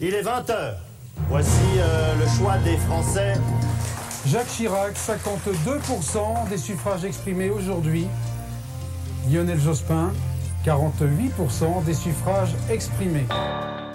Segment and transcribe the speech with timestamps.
[0.00, 0.74] Il est 20h.
[1.28, 3.34] Voici euh, le choix des Français.
[4.26, 8.06] Jacques Chirac, 52% des suffrages exprimés aujourd'hui.
[9.28, 10.12] Lionel Jospin,
[10.64, 13.26] 48% des suffrages exprimés.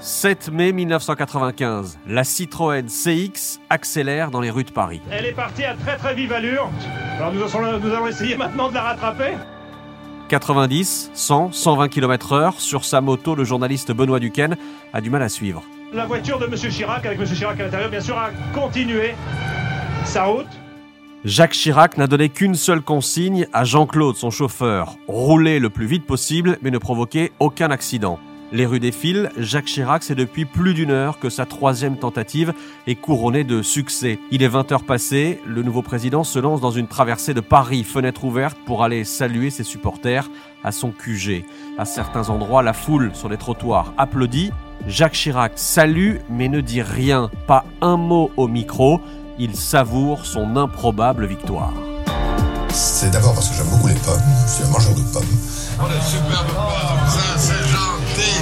[0.01, 4.99] 7 mai 1995, la Citroën CX accélère dans les rues de Paris.
[5.09, 6.69] Elle est partie à très très vive allure.
[7.15, 9.35] Alors nous allons, nous allons essayer maintenant de la rattraper.
[10.27, 14.57] 90, 100, 120 km/h, sur sa moto, le journaliste Benoît Duquesne
[14.91, 15.63] a du mal à suivre.
[15.93, 16.55] La voiture de M.
[16.55, 17.25] Chirac, avec M.
[17.27, 19.13] Chirac à l'intérieur, bien sûr, a continué
[20.05, 20.47] sa route.
[21.23, 24.95] Jacques Chirac n'a donné qu'une seule consigne à Jean-Claude, son chauffeur.
[25.07, 28.17] Rouler le plus vite possible, mais ne provoquer aucun accident.
[28.51, 32.53] Les rues défilent, Jacques Chirac, c'est depuis plus d'une heure que sa troisième tentative
[32.87, 34.19] est couronnée de succès.
[34.31, 37.83] Il est 20 heures passées, le nouveau président se lance dans une traversée de Paris,
[37.83, 40.29] fenêtre ouverte, pour aller saluer ses supporters
[40.63, 41.45] à son QG.
[41.77, 44.51] À certains endroits, la foule sur les trottoirs applaudit.
[44.87, 49.01] Jacques Chirac salue mais ne dit rien, pas un mot au micro.
[49.39, 51.73] Il savoure son improbable victoire.
[52.69, 54.21] C'est d'abord parce que j'aime beaucoup les pommes.
[54.45, 55.23] Je suis un mangeur de pommes.
[55.79, 58.41] Oh, la superbe pomme, ça c'est gentil.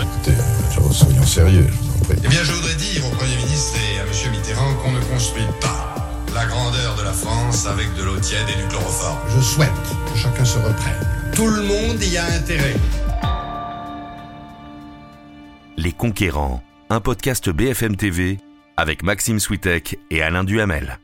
[0.00, 2.16] Écoutez, euh, soyons sérieux, je vous en prie.
[2.24, 4.32] Eh bien, je voudrais dire au Premier ministre et à M.
[4.32, 5.97] Mitterrand qu'on ne construit pas
[6.38, 9.18] la grandeur de la France avec de l'eau tiède et du chloroforme.
[9.28, 9.70] Je souhaite
[10.06, 11.32] que chacun se reprenne.
[11.34, 12.76] Tout le monde y a intérêt.
[15.76, 18.38] Les Conquérants, un podcast BFM TV
[18.76, 21.00] avec Maxime Switek et Alain Duhamel.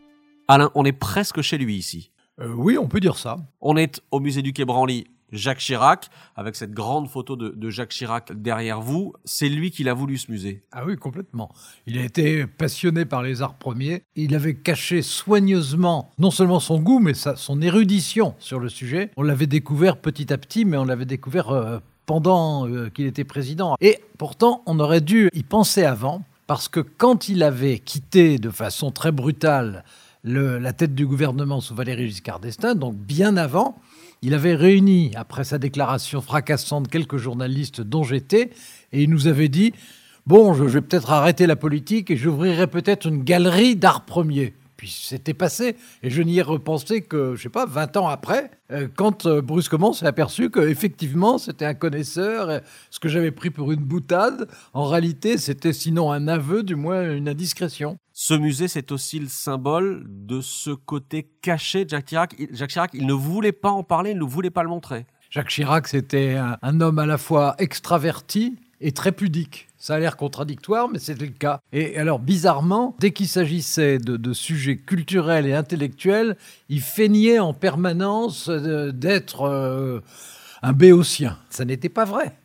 [0.47, 2.13] Alain, on est presque chez lui ici.
[2.41, 3.37] Euh, oui, on peut dire ça.
[3.61, 5.05] On est au musée du Quai Branly.
[5.35, 9.95] Jacques Chirac, avec cette grande photo de, Jacques Chirac derrière vous, c'est lui qui l'a
[9.95, 10.63] voulu ce musée.
[10.73, 11.53] Ah oui, complètement.
[11.87, 14.03] Il a été passionné par les arts premiers.
[14.17, 19.11] Il avait caché soigneusement non seulement son goût, mais sa, son érudition sur le sujet.
[19.17, 23.25] On l'avait découvert petit à petit, mais on l'avait découvert euh, pendant euh, qu'il était
[23.25, 23.77] président.
[23.81, 28.51] Et pourtant, on aurait dû y penser avant, parce que quand il avait quitté de
[28.51, 29.85] façon très brutale
[30.23, 33.79] le, la tête du gouvernement sous Valéry Giscard d'Estaing, donc bien avant,
[34.25, 38.49] il avait réuni, après sa déclaration fracassante, quelques journalistes dont j'étais,
[38.91, 39.75] et il nous avait dit
[40.27, 44.55] Bon, je vais peut-être arrêter la politique et j'ouvrirai peut-être une galerie d'art premier.
[44.79, 48.51] Puis c'était passé, et je n'y ai repensé que, je sais pas, 20 ans après,
[48.73, 53.73] euh, quand euh, brusquement s'est aperçu qu'effectivement c'était un connaisseur, ce que j'avais pris pour
[53.73, 57.99] une boutade, en réalité c'était sinon un aveu, du moins une indiscrétion.
[58.17, 62.35] Ce musée, c'est aussi le symbole de ce côté caché de Jacques Chirac.
[62.39, 65.05] Il- Jacques Chirac, il ne voulait pas en parler, il ne voulait pas le montrer.
[65.31, 69.67] Jacques Chirac, c'était un, homme à la fois extraverti et très pudique.
[69.79, 71.59] Ça a l'air contradictoire, mais c'était le cas.
[71.73, 76.37] Et alors, bizarrement, dès qu'il s'agissait de, de sujets culturels et intellectuels,
[76.69, 80.01] il feignait en permanence euh, d'être euh,
[80.63, 81.37] un béotien.
[81.51, 82.37] Ça n'était pas vrai.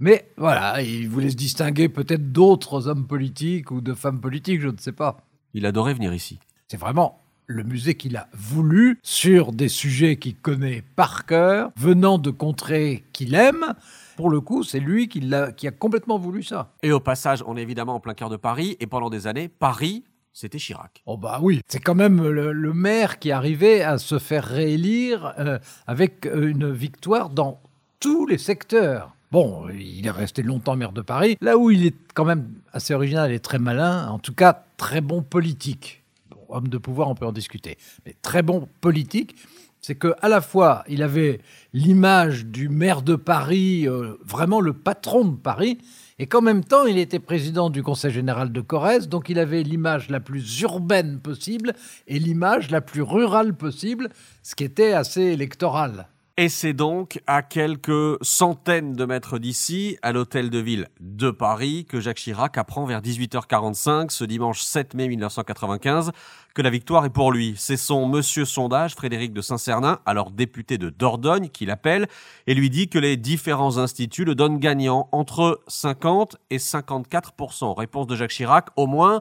[0.00, 4.68] Mais voilà, il voulait se distinguer peut-être d'autres hommes politiques ou de femmes politiques, je
[4.68, 5.18] ne sais pas.
[5.52, 6.38] Il adorait venir ici.
[6.68, 12.16] C'est vraiment le musée qu'il a voulu sur des sujets qu'il connaît par cœur, venant
[12.16, 13.74] de contrées qu'il aime.
[14.16, 16.72] Pour le coup, c'est lui qui, a complètement voulu ça.
[16.82, 19.48] Et au passage, on est évidemment en plein cœur de Paris, et pendant des années,
[19.48, 21.02] Paris, c'était Chirac.
[21.04, 25.34] Oh bah oui, c'est quand même le, le maire qui arrivait à se faire réélire
[25.38, 27.60] euh, avec une victoire dans
[27.98, 29.14] tous les secteurs.
[29.30, 32.94] Bon, il est resté longtemps maire de Paris, là où il est quand même assez
[32.94, 36.02] original et très malin, en tout cas très bon politique.
[36.48, 39.36] Homme de pouvoir, on peut en discuter, mais très bon politique,
[39.80, 41.40] c'est que à la fois il avait
[41.72, 45.78] l'image du maire de Paris, euh, vraiment le patron de Paris,
[46.18, 49.62] et qu'en même temps il était président du Conseil général de Corrèze, donc il avait
[49.62, 51.74] l'image la plus urbaine possible
[52.08, 54.08] et l'image la plus rurale possible,
[54.42, 56.08] ce qui était assez électoral.
[56.40, 61.84] Et c'est donc à quelques centaines de mètres d'ici, à l'hôtel de ville de Paris,
[61.86, 66.12] que Jacques Chirac apprend vers 18h45 ce dimanche 7 mai 1995
[66.54, 67.56] que la victoire est pour lui.
[67.58, 72.08] C'est son monsieur sondage, Frédéric de Saint-Cernin, alors député de Dordogne, qui l'appelle
[72.46, 78.06] et lui dit que les différents instituts le donnent gagnant entre 50 et 54% Réponse
[78.06, 79.20] de Jacques Chirac, au moins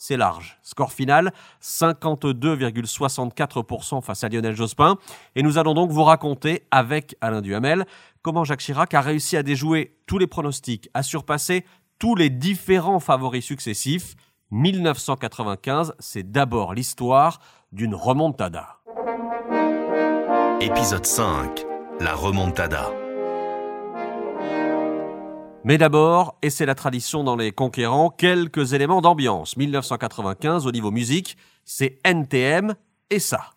[0.00, 0.58] c'est large.
[0.62, 1.32] Score final,
[1.62, 4.96] 52,64% face à Lionel Jospin.
[5.36, 7.84] Et nous allons donc vous raconter, avec Alain Duhamel,
[8.22, 11.66] comment Jacques Chirac a réussi à déjouer tous les pronostics, à surpasser
[11.98, 14.14] tous les différents favoris successifs.
[14.52, 17.38] 1995, c'est d'abord l'histoire
[17.70, 18.78] d'une remontada.
[20.62, 21.66] Épisode 5.
[22.00, 22.90] La remontada.
[25.62, 29.58] Mais d'abord, et c'est la tradition dans les conquérants, quelques éléments d'ambiance.
[29.58, 31.36] 1995, au niveau musique,
[31.66, 32.74] c'est NTM
[33.10, 33.50] et ça.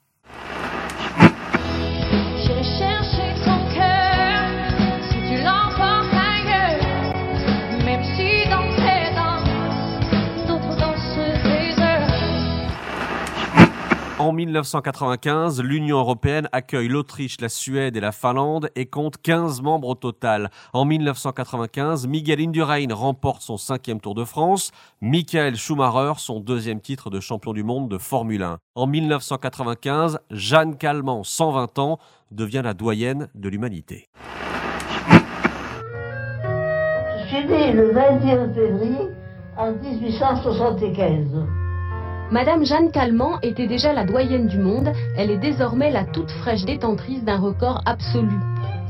[14.23, 19.89] En 1995, l'Union européenne accueille l'Autriche, la Suède et la Finlande et compte 15 membres
[19.89, 20.49] au total.
[20.71, 24.71] En 1995, Miguel Indurain remporte son cinquième Tour de France,
[25.01, 28.59] Michael Schumacher son deuxième titre de champion du monde de Formule 1.
[28.75, 31.99] En 1995, Jeanne Calment, 120 ans,
[32.31, 34.07] devient la doyenne de l'humanité.
[37.19, 39.09] Je suis né le 21 février
[39.57, 41.62] en 1875.
[42.33, 46.65] Madame Jeanne Calment était déjà la doyenne du monde, elle est désormais la toute fraîche
[46.65, 48.33] détentrice d'un record absolu.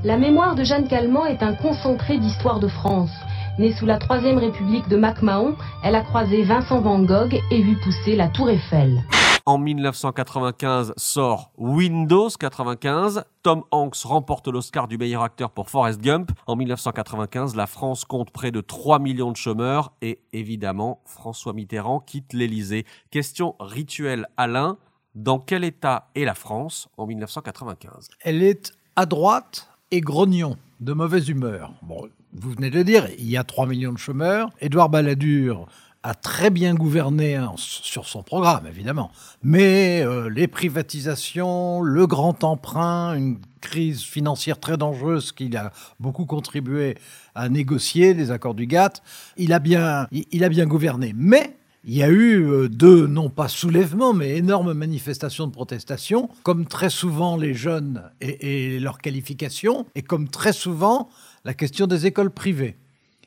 [0.06, 3.12] La mémoire de Jeanne Calment est un concentré d'histoire de France.
[3.60, 7.76] Née sous la Troisième République de MacMahon, elle a croisé Vincent Van Gogh et vu
[7.84, 9.04] pousser la Tour Eiffel.
[9.46, 13.26] En 1995 sort Windows 95.
[13.42, 16.32] Tom Hanks remporte l'Oscar du meilleur acteur pour Forrest Gump.
[16.48, 22.00] En 1995, la France compte près de 3 millions de chômeurs et évidemment, François Mitterrand
[22.00, 22.86] quitte l'Élysée.
[23.12, 24.78] Question rituelle Alain,
[25.14, 30.94] dans quel état est la France en 1995 Elle est à droite et grognon, de
[30.94, 31.74] mauvaise humeur.
[31.82, 34.52] Bon, vous venez de le dire, il y a 3 millions de chômeurs.
[34.62, 35.68] Édouard Balladur
[36.04, 39.12] a très bien gouverné hein, sur son programme, évidemment.
[39.42, 45.72] Mais euh, les privatisations, le grand emprunt, une crise financière très dangereuse qu'il a
[46.02, 46.98] beaucoup contribué
[47.36, 49.02] à négocier, les accords du GATT,
[49.38, 51.14] il a bien, il, a bien gouverné.
[51.16, 51.56] Mais
[51.86, 56.66] il y a eu euh, deux, non pas soulèvements, mais énormes manifestations de protestation, comme
[56.66, 61.10] très souvent les jeunes et leurs qualifications, et comme très souvent
[61.46, 62.76] la question des écoles privées.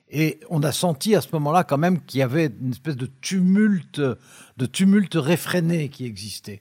[0.08, 3.08] Et on a senti à ce moment-là quand même qu'il y avait une espèce de
[3.20, 6.60] tumulte, de tumulte réfréné qui existait.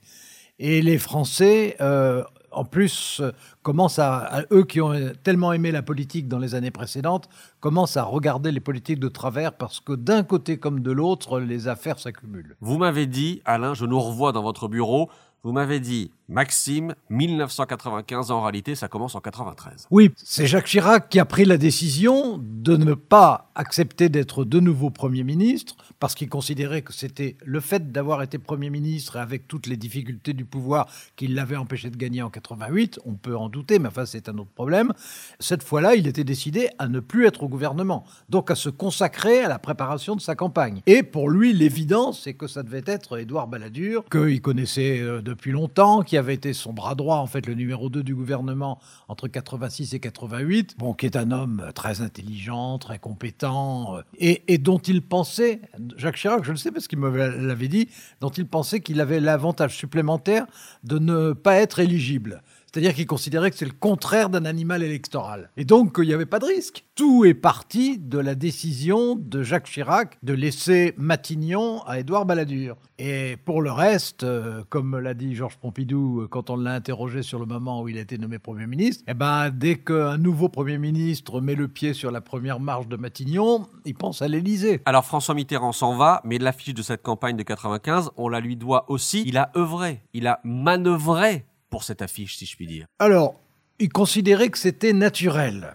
[0.58, 3.22] Et les Français, euh, en plus,
[3.62, 7.28] commencent à, à, eux qui ont tellement aimé la politique dans les années précédentes,
[7.60, 11.68] commencent à regarder les politiques de travers parce que d'un côté comme de l'autre, les
[11.68, 12.56] affaires s'accumulent.
[12.60, 15.10] Vous m'avez dit, Alain, je nous revois dans votre bureau,
[15.42, 19.86] vous m'avez dit, Maxime, 1995, en réalité, ça commence en 93.
[19.92, 24.58] Oui, c'est Jacques Chirac qui a pris la décision de ne pas accepter d'être de
[24.58, 29.46] nouveau Premier ministre, parce qu'il considérait que c'était le fait d'avoir été Premier ministre, avec
[29.46, 33.48] toutes les difficultés du pouvoir qui l'avait empêché de gagner en 88, on peut en
[33.48, 34.92] douter, mais enfin c'est un autre problème.
[35.38, 39.42] Cette fois-là, il était décidé à ne plus être au gouvernement, donc à se consacrer
[39.42, 40.82] à la préparation de sa campagne.
[40.86, 45.50] Et pour lui, l'évidence, c'est que ça devait être Édouard Balladur, qu'il connaissait euh, depuis
[45.50, 48.78] longtemps, qui avait été son bras droit, en fait, le numéro 2 du gouvernement
[49.08, 54.44] entre 86 et 88, bon, qui est un homme très intelligent, très compétent, euh, et,
[54.52, 55.60] et dont il pensait,
[55.96, 57.88] Jacques Chirac, je le sais parce qu'il me l'avait dit,
[58.20, 60.46] dont il pensait qu'il avait l'avantage supplémentaire
[60.84, 62.42] de ne pas être éligible.
[62.76, 65.48] C'est-à-dire qu'il considérait que c'est le contraire d'un animal électoral.
[65.56, 66.84] Et donc, il n'y avait pas de risque.
[66.94, 72.76] Tout est parti de la décision de Jacques Chirac de laisser Matignon à Édouard Balladur.
[72.98, 77.22] Et pour le reste, euh, comme l'a dit Georges Pompidou euh, quand on l'a interrogé
[77.22, 80.50] sur le moment où il a été nommé Premier ministre, eh ben, dès qu'un nouveau
[80.50, 84.82] Premier ministre met le pied sur la première marche de Matignon, il pense à l'Élysée.
[84.84, 88.56] Alors François Mitterrand s'en va, mais l'affiche de cette campagne de 95, on la lui
[88.56, 89.22] doit aussi.
[89.26, 91.46] Il a œuvré, il a manœuvré
[91.82, 93.40] cette affiche, si je puis dire Alors,
[93.78, 95.74] il considérait que c'était naturel.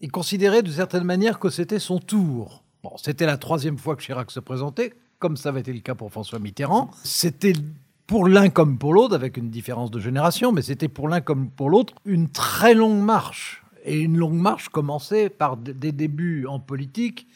[0.00, 2.64] Il considérait de certaine manière que c'était son tour.
[2.82, 5.94] Bon, c'était la troisième fois que Chirac se présentait, comme ça avait été le cas
[5.94, 6.90] pour François Mitterrand.
[7.04, 7.52] C'était
[8.06, 11.50] pour l'un comme pour l'autre, avec une différence de génération, mais c'était pour l'un comme
[11.50, 13.62] pour l'autre une très longue marche.
[13.84, 17.26] Et une longue marche commençait par des débuts en politique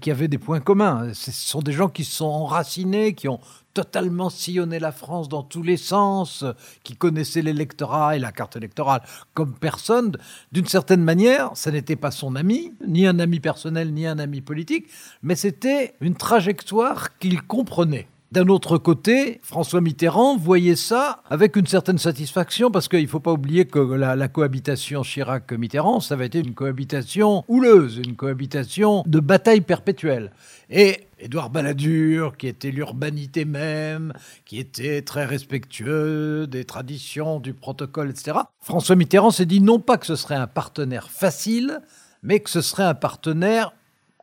[0.00, 1.12] qui avaient des points communs.
[1.14, 3.40] Ce sont des gens qui se sont enracinés, qui ont
[3.74, 6.44] totalement sillonné la France dans tous les sens,
[6.84, 9.02] qui connaissaient l'électorat et la carte électorale
[9.34, 10.16] comme personne.
[10.52, 14.40] D'une certaine manière, ça n'était pas son ami, ni un ami personnel, ni un ami
[14.40, 14.86] politique,
[15.22, 18.08] mais c'était une trajectoire qu'il comprenait.
[18.32, 23.20] D'un autre côté, François Mitterrand voyait ça avec une certaine satisfaction parce qu'il ne faut
[23.20, 29.20] pas oublier que la, cohabitation Chirac-Mitterrand, ça avait été une cohabitation houleuse, une cohabitation de
[29.20, 30.32] bataille perpétuelle.
[30.70, 34.14] Et Édouard Balladur, qui était l'urbanité même,
[34.46, 38.38] qui était très respectueux des traditions, du protocole, etc.
[38.60, 41.82] François Mitterrand s'est dit non pas que ce serait un partenaire facile,
[42.22, 43.74] mais que ce serait un partenaire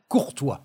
[0.08, 0.64] courtois.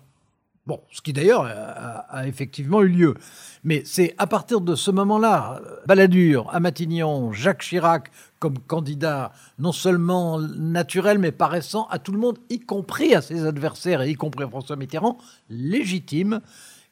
[0.66, 3.14] Bon, ce qui d'ailleurs a, effectivement eu lieu.
[3.62, 9.30] Mais c'est à partir de ce moment-là, Balladur, à Matignon, Jacques Chirac comme candidat
[9.60, 14.10] non seulement naturel, mais paraissant à tout le monde, y compris à ses adversaires, et
[14.10, 15.18] y compris à François Mitterrand,
[15.48, 16.40] légitime.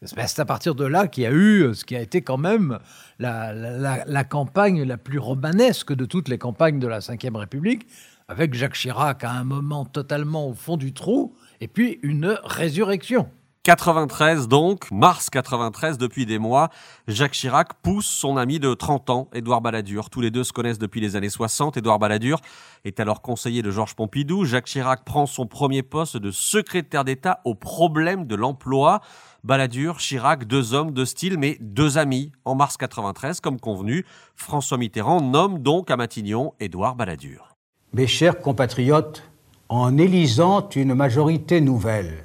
[0.05, 2.79] C'est à partir de là qu'il y a eu ce qui a été quand même
[3.19, 7.89] la, la, campagne la plus romanesque de toutes les campagnes de la Ve République,
[8.29, 13.29] avec Jacques Chirac à un moment totalement au fond du trou, et puis une résurrection.
[13.65, 16.69] 93 donc, mars 93 depuis des mois,
[17.09, 20.11] Jacques Chirac pousse son ami de 30 ans, Édouard Balladur.
[20.11, 21.79] Tous les deux se connaissent depuis les années 60.
[21.79, 22.41] Édouard Balladur
[22.85, 24.45] est alors conseiller de Georges Pompidou.
[24.45, 29.01] Jacques Chirac prend son premier poste de secrétaire d'État au problème de l'emploi.
[29.45, 32.33] Balladur, Chirac, deux hommes de style, mais deux amis.
[32.45, 34.05] En mars 93, comme convenu,
[34.37, 37.57] François Mitterrand nomme donc à Matignon Édouard Balladur.
[37.95, 39.23] Mes chers compatriotes,
[39.71, 42.25] en élisant une majorité nouvelle,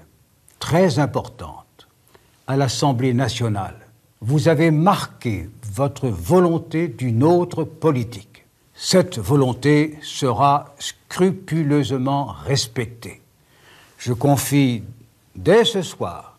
[0.59, 1.87] très importante
[2.47, 3.75] à l'Assemblée nationale.
[4.21, 8.45] Vous avez marqué votre volonté d'une autre politique.
[8.73, 13.21] Cette volonté sera scrupuleusement respectée.
[13.97, 14.83] Je confie
[15.35, 16.37] dès ce soir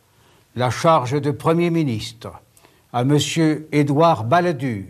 [0.57, 2.33] la charge de Premier ministre
[2.93, 3.19] à M.
[3.73, 4.87] Édouard Balladur,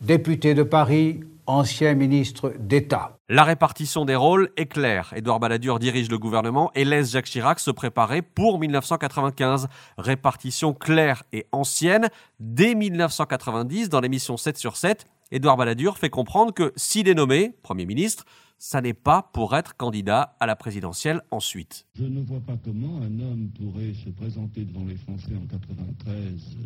[0.00, 1.20] député de Paris
[1.52, 3.18] ancien ministre d'État.
[3.28, 5.12] La répartition des rôles est claire.
[5.14, 9.68] Édouard Balladur dirige le gouvernement et laisse Jacques Chirac se préparer pour 1995.
[9.98, 12.08] Répartition claire et ancienne.
[12.40, 17.54] Dès 1990, dans l'émission 7 sur 7, Édouard Balladur fait comprendre que s'il est nommé
[17.62, 18.24] Premier ministre,
[18.56, 21.86] ça n'est pas pour être candidat à la présidentielle ensuite.
[21.94, 26.56] Je ne vois pas comment un homme pourrait se présenter devant les Français en 93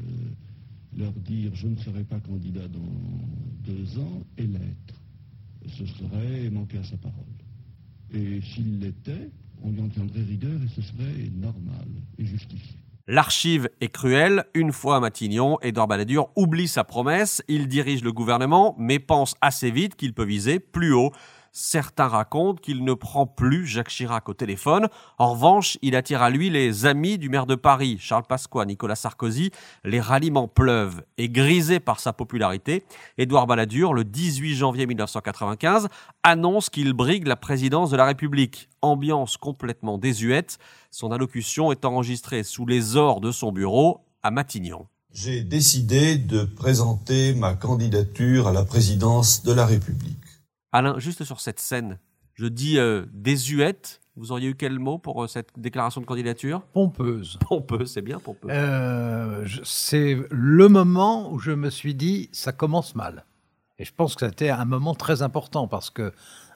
[0.96, 4.94] leur dire je ne serai pas candidat dans deux ans et l'être.
[5.68, 7.24] Ce serait manquer à sa parole.
[8.14, 9.30] Et s'il l'était,
[9.62, 11.88] on lui en tiendrait rigueur et ce serait normal
[12.18, 12.76] et justifié.
[13.08, 14.46] L'archive est cruelle.
[14.54, 17.40] Une fois Matignon, Édouard Balladur oublie sa promesse.
[17.46, 21.12] Il dirige le gouvernement, mais pense assez vite qu'il peut viser plus haut.
[21.58, 24.88] Certains racontent qu'il ne prend plus Jacques Chirac au téléphone.
[25.16, 28.94] En revanche, il attire à lui les amis du maire de Paris, Charles Pasqua, Nicolas
[28.94, 29.52] Sarkozy.
[29.82, 31.02] Les ralliements pleuvent.
[31.16, 32.84] Et grisé par sa popularité,
[33.16, 35.88] Édouard Balladur, le 18 janvier 1995,
[36.22, 38.68] annonce qu'il brigue la présidence de la République.
[38.82, 40.58] Ambiance complètement désuète.
[40.90, 44.88] Son allocution est enregistrée sous les ors de son bureau à Matignon.
[45.10, 50.25] J'ai décidé de présenter ma candidature à la présidence de la République.
[50.76, 51.98] Alain, juste sur cette scène,
[52.34, 54.02] je dis euh, désuète.
[54.14, 56.60] Vous auriez eu quel mot pour euh, cette déclaration de candidature?
[56.74, 57.38] Pompeuse.
[57.48, 58.50] Pompeuse, c'est bien pompeuse.
[58.52, 63.24] Euh, c'est le moment où je me suis dit, ça commence mal.
[63.78, 66.12] Et je pense que c'était un moment très important parce que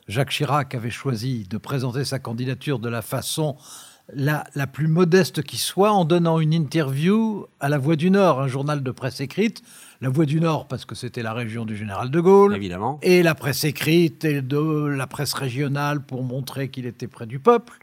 [0.07, 3.57] Jacques Chirac avait choisi de présenter sa candidature de la façon
[4.15, 8.41] la, la, plus modeste qui soit en donnant une interview à La Voix du Nord,
[8.41, 9.63] un journal de presse écrite.
[10.01, 12.57] La Voix du Nord parce que c'était la région du général de Gaulle.
[12.57, 12.99] Évidemment.
[13.03, 17.39] Et la presse écrite et de la presse régionale pour montrer qu'il était près du
[17.39, 17.75] peuple.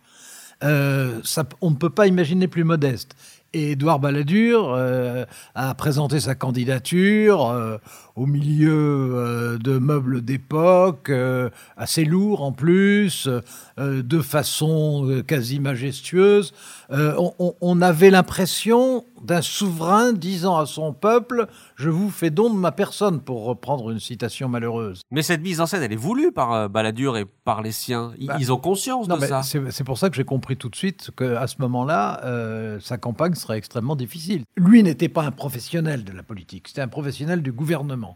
[0.63, 3.15] Euh, ça, on ne peut pas imaginer plus modeste.
[3.53, 7.77] Et Édouard Balladur euh, a présenté sa candidature euh,
[8.17, 8.71] au milieu
[9.13, 13.29] euh, de meubles d'époque, euh, assez lourds en plus,
[13.77, 16.51] euh, de façon quasi majestueuse.
[16.89, 22.57] On, on, avait l'impression d'un souverain disant à son peuple Je vous fais don de
[22.57, 25.01] ma personne, pour reprendre une citation malheureuse.
[25.11, 28.13] Mais cette mise en scène, elle est voulue par Balladur et par les siens.
[28.17, 29.43] Ils, bah, ont conscience non, de ça.
[29.43, 33.57] C'est pour ça que j'ai compris tout de suite qu'à ce moment-là, sa campagne serait
[33.57, 34.43] extrêmement difficile.
[34.55, 38.06] Lui n'était pas un professionnel de la politique, c'était un professionnel du gouvernement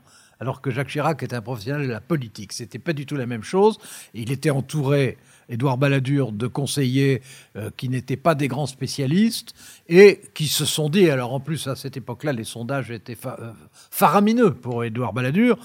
[0.42, 2.52] alors que Jacques Chirac était un professionnel de la politique.
[2.52, 3.78] C'était pas du tout la même chose.
[4.16, 5.18] Il était entouré,
[5.50, 7.22] Édouard Balladur, de conseillers
[7.56, 9.54] euh, qui n'étaient pas des grands spécialistes
[9.88, 13.52] et qui se sont dit, alors en plus à cette époque-là, les sondages étaient euh,
[13.92, 15.60] faramineux pour Édouard Balladur,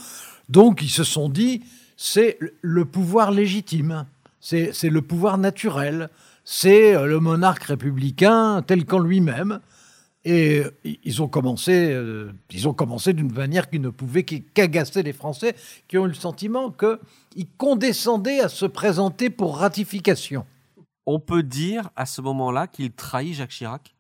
[0.50, 1.62] donc ils se sont dit,
[1.97, 4.04] c'est le pouvoir légitime,
[4.40, 6.11] c'est le pouvoir naturel,
[6.45, 9.61] c'est euh, le monarque républicain tel qu'en lui-même.
[10.28, 10.64] Et
[11.04, 15.54] ils ont commencé, euh, ils ont commencé d'une manière qui ne pouvait qu'agacer les Français,
[15.87, 20.45] qui ont eu le sentiment qu'ils condescendaient à se présenter pour ratification.
[21.06, 23.95] On peut dire à ce moment-là qu'il trahit Jacques Chirac?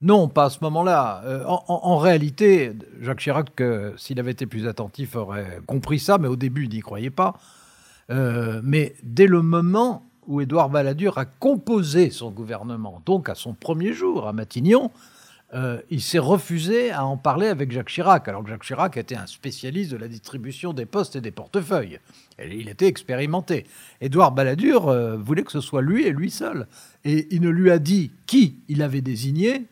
[0.00, 1.22] Non, pas à ce moment-là.
[1.24, 6.28] Euh, en, réalité, Jacques Chirac, euh, s'il avait été plus attentif, aurait compris ça, mais
[6.28, 7.34] au début, il n'y croyait pas.
[8.08, 13.92] mais dès le moment où Édouard Balladur a composé son gouvernement, donc à son premier
[13.92, 14.92] jour à Matignon,
[15.52, 19.14] euh, il s'est refusé à en parler avec Jacques Chirac, alors que Jacques Chirac était
[19.14, 22.00] un spécialiste de la distribution des postes et des portefeuilles.
[22.38, 23.64] il était expérimenté.
[24.00, 26.66] Édouard Balladur euh, voulait que ce soit lui et lui seul.
[27.04, 29.66] Et il ne lui a dit qui il avait désigné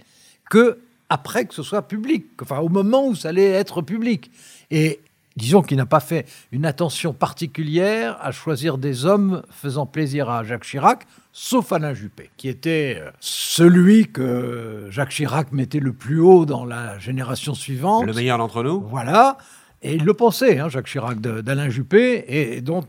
[0.50, 4.30] que après que ce soit public, enfin au moment où ça allait être public.
[4.70, 5.00] Et
[5.36, 10.44] disons qu'il n'a pas fait une attention particulière à choisir des hommes faisant plaisir à
[10.44, 16.20] Jacques Chirac, sauf Alain Juppé, qui était euh, celui que Jacques Chirac mettait le plus
[16.20, 18.06] haut dans la génération suivante.
[18.06, 18.80] Le meilleur d'entre nous.
[18.82, 19.38] Voilà.
[19.80, 22.84] Et il le pensait, hein, Jacques Chirac, d'Alain Juppé, et dont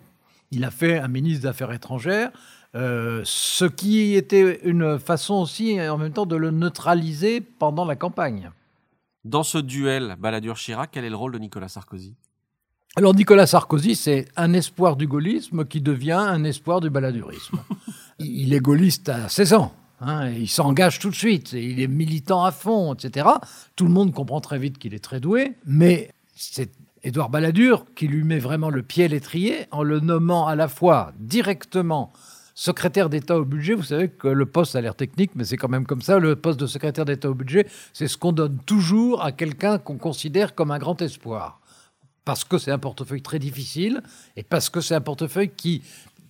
[0.52, 2.32] il a fait un ministre des Affaires étrangères
[2.76, 7.96] Euh, ce qui était une façon aussi, en même temps, de le neutraliser pendant la
[7.96, 8.50] campagne.
[9.26, 12.16] Dans ce duel Balladur-Chirac, quel est le rôle de Nicolas Sarkozy?
[12.96, 17.58] Alors Nicolas Sarkozy, c'est un espoir du gaullisme qui devient un espoir du balladurisme.
[18.20, 19.74] il est gaulliste à 16 ans.
[20.00, 23.28] Hein, il s'engage tout de suite, il est militant à fond, etc.
[23.76, 26.70] Tout le monde comprend très vite qu'il est très doué, mais c'est
[27.04, 30.68] Édouard Balladur qui lui met vraiment le pied à l'étrier en le nommant à la
[30.68, 32.14] fois directement
[32.54, 33.74] secrétaire d'État au budget.
[33.74, 36.20] Vous savez que le poste a l'air technique, mais c'est quand même comme ça.
[36.20, 39.98] Le poste de secrétaire d'État au budget, c'est ce qu'on donne toujours à quelqu'un qu'on
[39.98, 41.60] considère comme un grand espoir.
[42.26, 44.02] Parce que c'est un portefeuille très difficile
[44.38, 45.82] et parce que c'est un portefeuille qui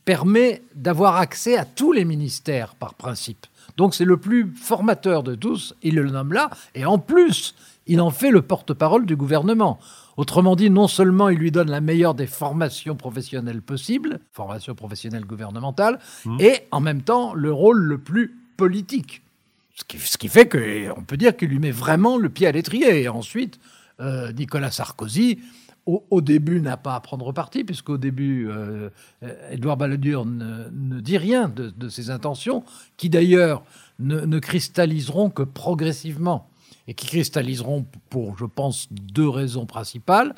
[0.05, 3.45] permet d'avoir accès à tous les ministères par principe.
[3.77, 7.55] Donc c'est le plus formateur de tous, il le nomme là, et en plus,
[7.87, 9.79] il en fait le porte-parole du gouvernement.
[10.17, 15.25] Autrement dit, non seulement il lui donne la meilleure des formations professionnelles possibles, formation professionnelle
[15.25, 16.37] gouvernementale, mmh.
[16.39, 19.21] et en même temps le rôle le plus politique.
[19.75, 22.51] Ce qui, ce qui fait qu'on peut dire qu'il lui met vraiment le pied à
[22.51, 23.01] l'étrier.
[23.01, 23.59] Et ensuite,
[23.99, 25.39] euh, Nicolas Sarkozy,
[25.85, 28.89] au, début, n'a pas à prendre parti, puisqu'au début, euh,
[29.51, 32.63] Édouard Balladur ne, dit rien de, ses intentions,
[32.95, 33.63] qui d'ailleurs
[33.99, 36.49] ne, cristalliseront que progressivement,
[36.87, 40.35] et qui cristalliseront pour, je pense, deux raisons principales.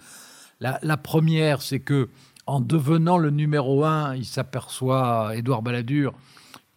[0.61, 2.09] La, première, c'est que
[2.47, 6.13] en devenant le numéro un, il s'aperçoit, Édouard Balladur,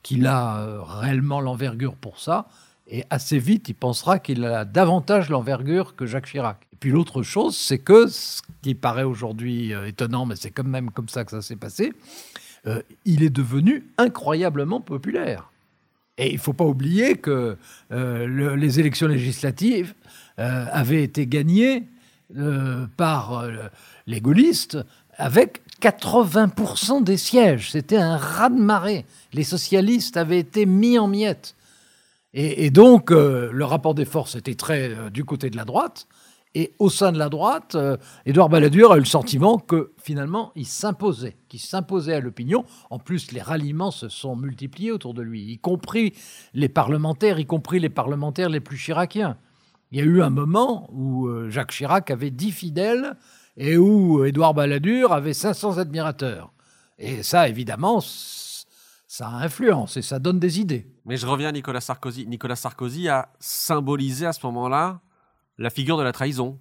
[0.03, 2.49] qu'il a euh, réellement l'envergure pour ça,
[2.91, 6.67] et assez vite, il pensera qu'il a davantage l'envergure que Jacques Chirac.
[6.73, 10.65] Et puis l'autre chose, c'est que, ce qui paraît aujourd'hui euh, étonnant, mais c'est quand
[10.65, 11.93] même comme ça que ça s'est passé,
[12.67, 15.51] euh, il est devenu incroyablement populaire.
[16.17, 17.59] Et il ne faut pas oublier que
[17.93, 19.95] euh, les élections législatives
[20.37, 21.89] avaient été gagnées
[22.97, 23.45] par
[24.07, 24.79] les gaullistes
[25.17, 27.73] avec 80% des sièges.
[27.73, 29.05] C'était un raz-de-marée.
[29.33, 31.57] Les socialistes avaient été mis en miettes.
[32.35, 36.07] Et, donc, euh, le rapport des forces était très euh, du côté de la droite.
[36.55, 40.53] Et au sein de la droite, euh, Édouard Balladur a eu le sentiment que finalement,
[40.55, 42.65] il s'imposait, qu'il s'imposait à l'opinion.
[42.91, 46.15] En plus, les ralliements se sont multipliés autour de lui, y compris
[46.55, 49.39] les parlementaires, y compris les parlementaires les plus chiraciens.
[49.91, 53.17] Il y a eu un moment où Jacques Chirac avait 10 fidèles
[53.57, 56.53] et où Édouard Balladur avait 500 admirateurs.
[56.99, 58.01] Et ça, évidemment,
[59.09, 60.87] ça influence et ça donne des idées.
[61.07, 62.27] Mais je reviens à Nicolas Sarkozy.
[62.27, 65.01] Nicolas Sarkozy a symbolisé à ce moment-là
[65.57, 66.61] la figure de la trahison.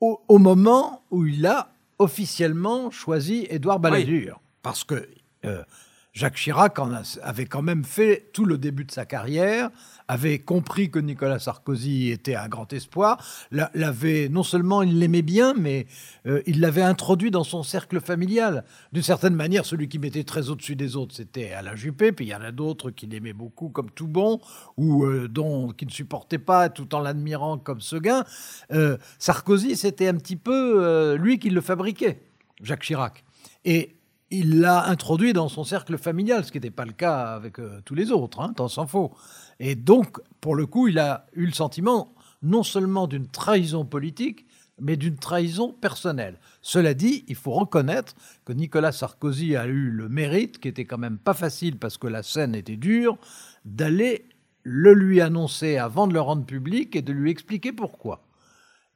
[0.00, 4.38] Au, moment où il a officiellement choisi Édouard Balladur.
[4.60, 5.08] Parce que
[5.46, 5.64] euh,
[6.14, 6.78] Jacques Chirac
[7.22, 9.70] avait quand même fait tout le début de sa carrière
[10.06, 15.54] avait compris que Nicolas Sarkozy était un grand espoir, l'avait non seulement il l'aimait bien,
[15.54, 15.86] mais
[16.26, 18.64] euh, il l'avait introduit dans son cercle familial.
[18.92, 22.28] D'une certaine manière, celui qui mettait très au-dessus des autres, c'était Alain Juppé, puis il
[22.28, 24.40] y en a d'autres qui l'aimaient beaucoup comme tout bon,
[24.76, 28.24] ou euh, dont qui ne supportaient pas tout en l'admirant comme Seguin.
[28.72, 32.20] Euh, Sarkozy, c'était un petit peu lui qui le fabriquait,
[32.62, 33.24] Jacques Chirac.
[33.64, 33.96] Et
[34.38, 37.94] il l'a introduit dans son cercle familial, ce qui n'était pas le cas avec tous
[37.94, 39.12] les autres, hein, tant s'en faut.
[39.60, 44.46] Et donc, pour le coup, il a eu le sentiment non seulement d'une trahison politique,
[44.80, 46.38] mais d'une trahison personnelle.
[46.60, 50.98] Cela dit, il faut reconnaître que Nicolas Sarkozy a eu le mérite, qui était quand
[50.98, 53.18] même pas facile parce que la scène était dure,
[53.64, 54.26] d'aller
[54.62, 58.24] le lui annoncer avant de le rendre public et de lui expliquer pourquoi.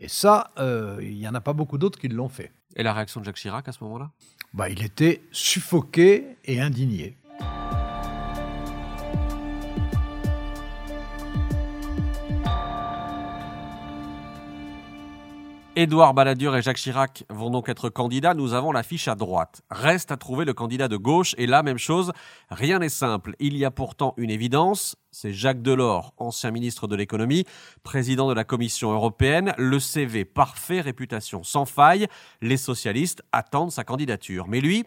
[0.00, 2.52] Et ça, euh, il n'y en a pas beaucoup d'autres qui l'ont fait.
[2.76, 4.10] Et la réaction de Jacques Chirac à ce moment-là?
[4.52, 7.16] Bah, Il était suffoqué et indigné.
[15.80, 18.34] Édouard Balladur et Jacques Chirac vont donc être candidats.
[18.34, 19.62] Nous avons l'affiche à droite.
[19.70, 21.36] Reste à trouver le candidat de gauche.
[21.38, 22.10] Et là, même chose,
[22.50, 23.36] rien n'est simple.
[23.38, 24.96] Il y a pourtant une évidence.
[25.12, 27.44] C'est Jacques Delors, ancien ministre de l'économie,
[27.84, 29.54] président de la Commission européenne.
[29.56, 32.08] Le CV parfait, réputation sans faille.
[32.42, 34.48] Les socialistes attendent sa candidature.
[34.48, 34.84] Mais lui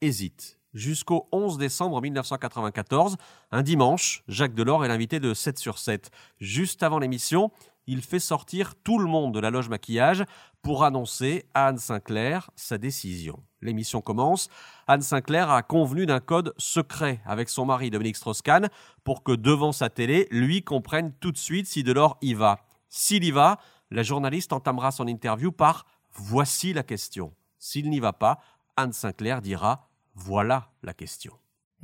[0.00, 0.58] hésite.
[0.72, 3.16] Jusqu'au 11 décembre 1994,
[3.52, 6.10] un dimanche, Jacques Delors est l'invité de 7 sur 7.
[6.40, 7.52] Juste avant l'émission,
[7.86, 10.24] il fait sortir tout le monde de la loge maquillage
[10.62, 13.42] pour annoncer à Anne Sinclair sa décision.
[13.60, 14.48] L'émission commence.
[14.86, 18.68] Anne Sinclair a convenu d'un code secret avec son mari Dominique Strauss-Kahn
[19.04, 22.60] pour que devant sa télé, lui comprenne tout de suite si Delors y va.
[22.88, 23.58] S'il y va,
[23.90, 27.34] la journaliste entamera son interview par Voici la question.
[27.58, 28.38] S'il n'y va pas,
[28.76, 31.32] Anne Sinclair dira Voilà la question.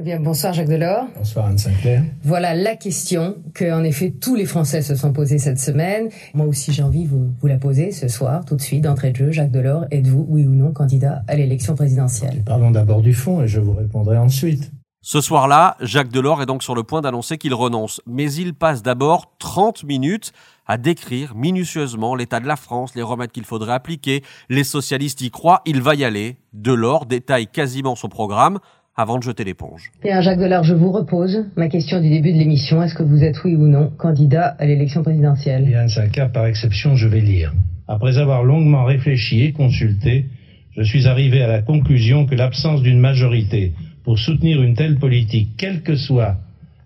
[0.00, 1.04] Eh bien, bonsoir Jacques Delors.
[1.14, 2.02] Bonsoir Anne Sinclair.
[2.22, 6.08] Voilà la question que, en effet, tous les Français se sont posés cette semaine.
[6.32, 9.10] Moi aussi, j'ai envie de vous, vous la poser ce soir, tout de suite, d'entrée
[9.10, 9.30] de jeu.
[9.30, 12.42] Jacques Delors, êtes-vous, oui ou non, candidat à l'élection présidentielle?
[12.46, 14.72] Parlons d'abord du fond et je vous répondrai ensuite.
[15.02, 18.82] Ce soir-là, Jacques Delors est donc sur le point d'annoncer qu'il renonce, mais il passe
[18.82, 20.32] d'abord 30 minutes
[20.66, 24.22] à décrire minutieusement l'état de la France, les remèdes qu'il faudrait appliquer.
[24.48, 26.36] Les socialistes y croient, il va y aller.
[26.52, 28.60] Delors détaille quasiment son programme
[29.00, 29.90] avant de jeter l'éponge.
[30.02, 32.82] Bien, Jacques Delors, je vous repose ma question du début de l'émission.
[32.82, 35.64] Est-ce que vous êtes oui ou non candidat à l'élection présidentielle?
[35.64, 37.54] Bien, c'est un cas par exception, je vais lire.
[37.88, 40.26] Après avoir longuement réfléchi et consulté,
[40.76, 43.72] je suis arrivé à la conclusion que l'absence d'une majorité
[44.04, 46.36] pour soutenir une telle politique, quelles que soient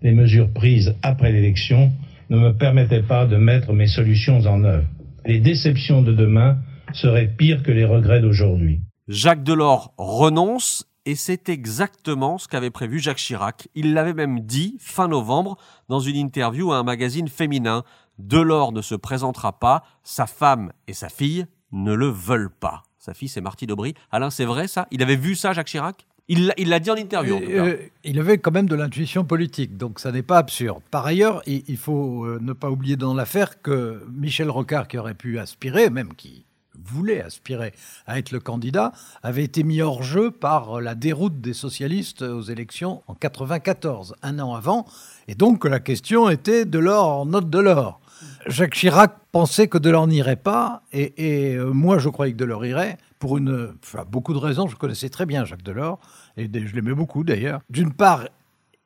[0.01, 1.91] les mesures prises après l'élection,
[2.29, 4.87] ne me permettait pas de mettre mes solutions en œuvre.
[5.25, 6.59] Les déceptions de demain
[6.93, 8.79] seraient pires que les regrets d'aujourd'hui.
[9.09, 13.67] Jacques Delors renonce et c'est exactement ce qu'avait prévu Jacques Chirac.
[13.75, 15.57] Il l'avait même dit fin novembre
[15.89, 17.83] dans une interview à un magazine féminin.
[18.17, 22.83] Delors ne se présentera pas, sa femme et sa fille ne le veulent pas.
[22.97, 23.93] Sa fille, c'est Marty Daubry.
[24.11, 24.87] Alain, c'est vrai ça?
[24.89, 26.05] Il avait vu ça, Jacques Chirac?
[26.27, 27.39] Il l'a dit en interview.
[27.39, 27.45] Cas.
[27.45, 30.81] Euh, il avait quand même de l'intuition politique, donc ça n'est pas absurde.
[30.89, 34.97] Par ailleurs, il, il faut euh, ne pas oublier dans l'affaire que Michel Rocard, qui
[34.97, 36.44] aurait pu aspirer, même qui
[36.85, 37.73] voulait aspirer
[38.07, 38.91] à être le candidat,
[39.23, 44.39] avait été mis hors jeu par la déroute des socialistes aux élections en 94, un
[44.39, 44.85] an avant,
[45.27, 47.99] et donc la question était de l'or, note de l'or.
[48.47, 52.97] Jacques Chirac pensait que Delors n'irait pas, et, euh, moi je croyais que Delors irait,
[53.19, 53.73] pour une,
[54.09, 54.67] beaucoup de raisons.
[54.67, 55.99] Je connaissais très bien Jacques Delors,
[56.37, 57.61] et je l'aimais beaucoup d'ailleurs.
[57.69, 58.25] D'une part,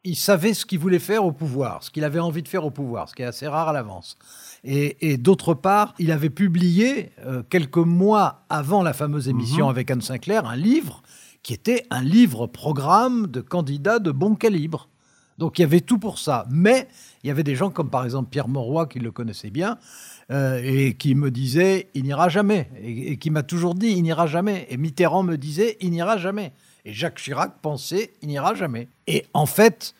[0.03, 2.71] il savait ce qu'il voulait faire au pouvoir, ce qu'il avait envie de faire au
[2.71, 4.17] pouvoir, ce qui est assez rare à l'avance.
[4.63, 9.71] Et, et d'autre part, il avait publié, euh, quelques mois avant la fameuse émission Mhm.
[9.71, 11.01] avec Anne Sinclair, un livre
[11.43, 14.89] qui était un livre-programme de candidats de bon calibre.
[15.37, 16.45] Donc il y avait tout pour ça.
[16.49, 16.89] Mais
[17.23, 19.77] il y avait des gens comme par exemple Pierre Mauroy, qui le connaissait bien,
[20.31, 22.69] euh, et qui me disait il n'ira jamais.
[22.83, 24.67] Et, et qui m'a toujours dit il n'ira jamais.
[24.69, 26.51] Et Mitterrand me disait il n'ira jamais.
[26.83, 28.89] Et Jacques Chirac pensait il n'ira jamais.
[29.07, 29.95] Et en fait.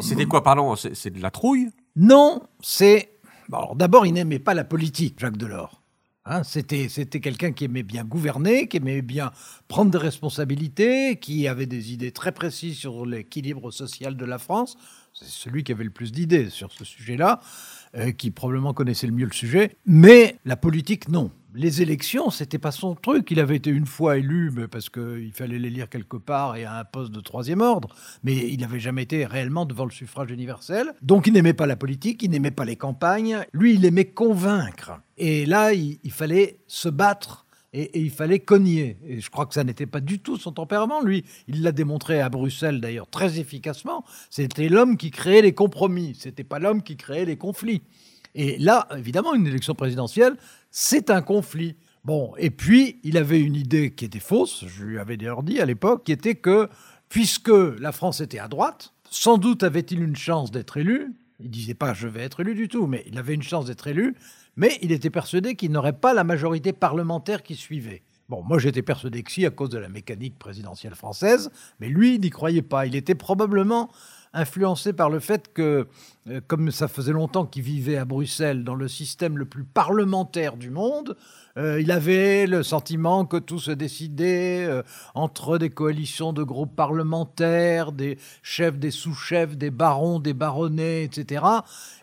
[0.00, 1.70] C'était quoi, pardon c'est de la trouille?
[1.96, 3.10] Non, c'est.
[3.52, 5.80] Alors d'abord, il n'aimait pas la politique, Jacques Delors.
[6.26, 9.30] Hein, c'était c'était quelqu'un qui aimait bien gouverner, qui aimait bien
[9.68, 14.78] prendre des responsabilités, qui avait des idées très précises sur l'équilibre social de la France.
[15.12, 17.40] C'est celui qui avait le plus d'idées sur ce sujet-là,
[17.94, 19.76] euh, qui probablement connaissait le mieux le sujet.
[19.84, 21.30] Mais la politique, non.
[21.56, 23.30] Les élections, c'était pas son truc.
[23.30, 26.64] Il avait été une fois élu, mais parce qu'il fallait les lire quelque part et
[26.64, 27.94] à un poste de troisième ordre.
[28.24, 30.92] Mais il n'avait jamais été réellement devant le suffrage universel.
[31.00, 33.38] Donc il n'aimait pas la politique, il n'aimait pas les campagnes.
[33.52, 35.00] Lui, il aimait convaincre.
[35.16, 38.98] Et là, il, il fallait se battre et, et il fallait cogner.
[39.06, 41.02] Et je crois que ça n'était pas du tout son tempérament.
[41.02, 44.04] Lui, il l'a démontré à Bruxelles d'ailleurs très efficacement.
[44.28, 46.16] C'était l'homme qui créait les compromis.
[46.18, 47.82] C'était pas l'homme qui créait les conflits.
[48.34, 50.36] Et là, évidemment, une élection présidentielle,
[50.70, 51.76] c'est un conflit.
[52.04, 55.60] Bon, et puis, il avait une idée qui était fausse, je lui avais d'ailleurs dit
[55.60, 56.68] à l'époque, qui était que,
[57.08, 61.14] puisque la France était à droite, sans doute avait-il une chance d'être élu.
[61.40, 63.86] Il disait pas je vais être élu du tout, mais il avait une chance d'être
[63.86, 64.16] élu,
[64.56, 68.02] mais il était persuadé qu'il n'aurait pas la majorité parlementaire qui suivait.
[68.28, 72.18] Bon, moi j'étais persuadé que si, à cause de la mécanique présidentielle française, mais lui,
[72.18, 72.86] n'y croyait pas.
[72.86, 73.90] Il était probablement
[74.34, 75.86] influencé par le fait que,
[76.28, 80.56] euh, comme ça faisait longtemps qu'il vivait à Bruxelles, dans le système le plus parlementaire
[80.56, 81.16] du monde,
[81.56, 84.82] euh, il avait le sentiment que tout se décidait euh,
[85.14, 91.44] entre des coalitions de groupes parlementaires, des chefs, des sous-chefs, des barons, des baronnets, etc.,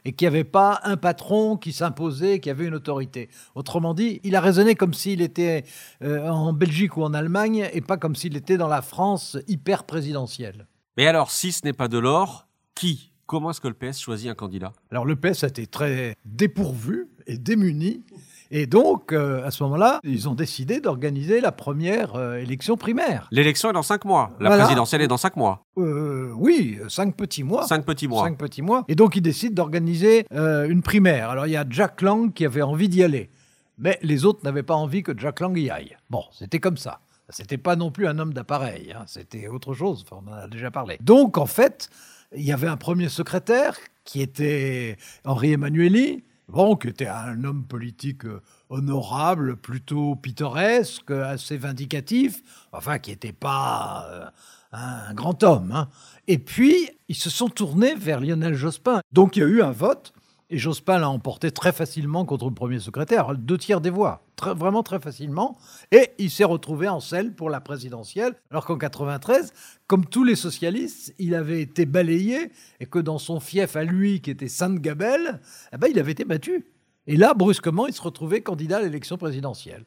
[0.05, 3.29] et qu'il n'y avait pas un patron qui s'imposait, qui avait une autorité.
[3.55, 5.63] Autrement dit, il a raisonné comme s'il était
[6.01, 10.65] en Belgique ou en Allemagne, et pas comme s'il était dans la France hyper présidentielle.
[11.01, 13.11] Mais alors, si ce n'est pas Delors, qui?
[13.25, 14.71] Comment est-ce que le PS choisit un candidat?
[14.91, 18.03] Alors le PS a été très dépourvu et démuni.
[18.51, 23.27] Et donc, euh, à ce moment-là, ils ont décidé d'organiser la première euh, élection primaire.
[23.31, 24.29] L'élection est dans cinq mois.
[24.39, 24.65] La Voilà.
[24.65, 25.63] présidentielle est dans cinq mois.
[25.79, 27.65] Euh, oui, cinq petits mois.
[27.65, 28.23] Cinq petits mois.
[28.23, 28.85] Cinq petits mois.
[28.87, 31.31] Et donc, ils décident d'organiser une primaire.
[31.31, 33.31] Alors, il y a Jack Lang qui avait envie d'y aller.
[33.79, 35.97] Mais les autres n'avaient pas envie que Jack Lang y aille.
[36.11, 36.99] Bon, c'était comme ça.
[37.31, 38.93] C'était pas non plus un homme d'appareil.
[38.93, 39.03] hein.
[39.07, 40.05] C'était autre chose.
[40.11, 40.97] On en a déjà parlé.
[41.01, 41.89] Donc, en fait,
[42.35, 47.65] il y avait un premier secrétaire qui était Henri Emmanueli, bon, qui était un homme
[47.65, 52.41] politique euh, honorable, plutôt pittoresque, assez vindicatif,
[52.71, 54.25] enfin, qui n'était pas euh,
[54.71, 55.71] un grand homme.
[55.73, 55.89] hein.
[56.27, 59.01] Et puis, ils se sont tournés vers Lionel Jospin.
[59.11, 60.13] Donc, il y a eu un vote.
[60.53, 64.83] Et Jospin l'a emporté très facilement contre le premier secrétaire, deux tiers des voix, vraiment
[64.83, 65.57] très facilement.
[65.93, 69.53] Et il s'est retrouvé en selle pour la présidentielle, alors qu'en 93,
[69.87, 74.19] comme tous les socialistes, il avait été balayé et que dans son fief à lui,
[74.19, 75.39] qui était Sainte-Gabelle,
[75.71, 76.65] eh ben, il avait été battu.
[77.07, 79.85] Et là, brusquement, il se retrouvait candidat à l'élection présidentielle.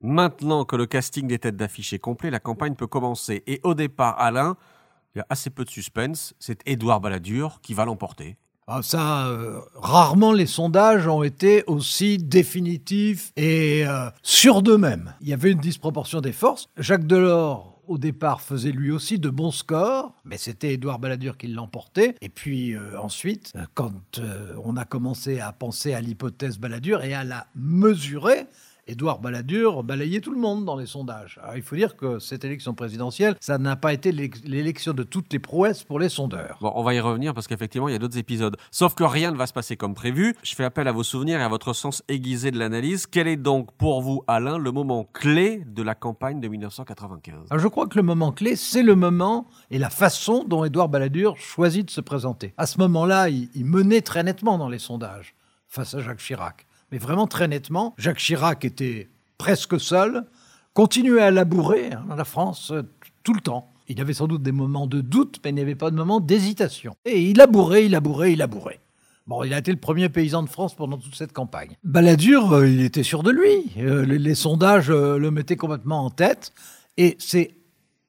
[0.00, 3.44] Maintenant que le casting des têtes d'affiche est complet, la campagne peut commencer.
[3.46, 4.56] Et au départ, Alain,
[5.14, 6.34] Il y a assez peu de suspense.
[6.38, 8.36] C'est Édouard Balladur qui va l'emporter.
[8.72, 15.12] Ah, euh, rarement les sondages ont été aussi définitifs et euh, sûrs d'eux-mêmes.
[15.20, 16.68] Il y avait une disproportion des forces.
[16.76, 21.48] Jacques Delors, au départ, faisait lui aussi de bons scores, mais c'était Édouard Balladur qui
[21.48, 22.14] l'emportait.
[22.20, 24.20] Et puis euh, ensuite, quand
[24.62, 28.46] on a commencé à penser à l'hypothèse Balladur et à la mesurer,
[28.90, 31.38] Édouard Balladur balayait tout le monde dans les sondages.
[31.44, 35.32] Alors, il faut dire que cette élection présidentielle, ça n'a pas été l'élection de toutes
[35.32, 36.58] les prouesses pour les sondeurs.
[36.60, 38.56] Bon, on va y revenir parce qu'effectivement, il y a d'autres épisodes.
[38.72, 40.34] Sauf que rien ne va se passer comme prévu.
[40.42, 43.06] Je fais appel à vos souvenirs et à votre sens aiguisé de l'analyse.
[43.06, 47.62] Quel est donc pour vous, Alain, le moment clé de la campagne de 1995 Alors,
[47.62, 51.36] Je crois que le moment clé, c'est le moment et la façon dont Édouard Balladur
[51.36, 52.54] choisit de se présenter.
[52.56, 55.36] À ce moment-là, il, il menait très nettement dans les sondages
[55.68, 57.94] face à Jacques Chirac mais vraiment très nettement.
[57.98, 60.24] Jacques Chirac était presque seul,
[60.74, 62.82] continuait à labourer hein, la France euh,
[63.22, 63.70] tout le temps.
[63.88, 66.20] Il avait sans doute des moments de doute, mais il n'y avait pas de moments
[66.20, 66.94] d'hésitation.
[67.04, 68.80] Et il labourait, il labourait, il labourait.
[69.26, 71.76] Bon, il a été le premier paysan de France pendant toute cette campagne.
[71.84, 73.72] Balladur, euh, il était sûr de lui.
[73.78, 76.52] Euh, les, sondages le mettaient complètement en tête.
[76.96, 77.54] Et c'est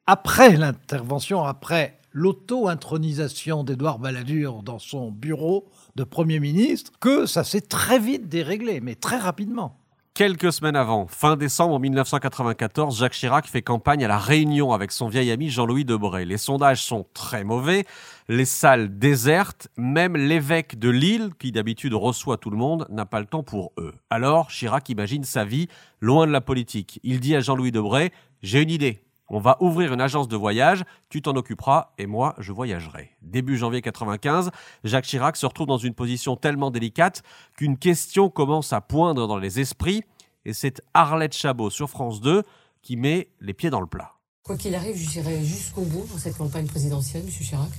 [0.06, 7.62] après l'intervention, après l'auto-intronisation d'Édouard Balladur dans son bureau de Premier ministre, que ça s'est
[7.62, 9.78] très vite déréglé, mais très rapidement.
[10.14, 15.08] Quelques semaines avant, fin décembre 1994, Jacques Chirac fait campagne à La Réunion avec son
[15.08, 16.26] vieil ami Jean-Louis Debré.
[16.26, 17.86] Les sondages sont très mauvais,
[18.28, 23.22] les salles désertes, même l'évêque de Lille, qui d'habitude reçoit tout le monde, n'a pas
[23.22, 23.94] le temps pour eux.
[24.10, 25.70] Alors Chirac imagine sa vie
[26.02, 27.00] loin de la politique.
[27.04, 28.12] Il dit à Jean-Louis Debré
[28.44, 32.36] J'ai une idée, on va ouvrir une agence de voyage, tu t'en occuperas et moi
[32.38, 33.12] je voyagerai.
[33.22, 34.52] Début janvier 95,
[34.84, 37.24] Jacques Chirac se retrouve dans une position tellement délicate
[37.56, 40.04] qu'une question commence à poindre dans les esprits
[40.44, 42.44] et c'est Arlette Chabot sur France 2
[42.82, 44.12] qui met les pieds dans le plat.
[44.44, 47.30] Quoi qu'il arrive, j'irai jusqu'au bout dans cette campagne présidentielle, M.
[47.30, 47.70] Chirac.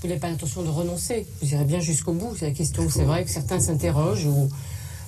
[0.00, 2.36] Vous n'avez pas l'intention de renoncer, vous irez bien jusqu'au bout.
[2.36, 4.48] C'est la question, c'est vrai que certains s'interrogent ou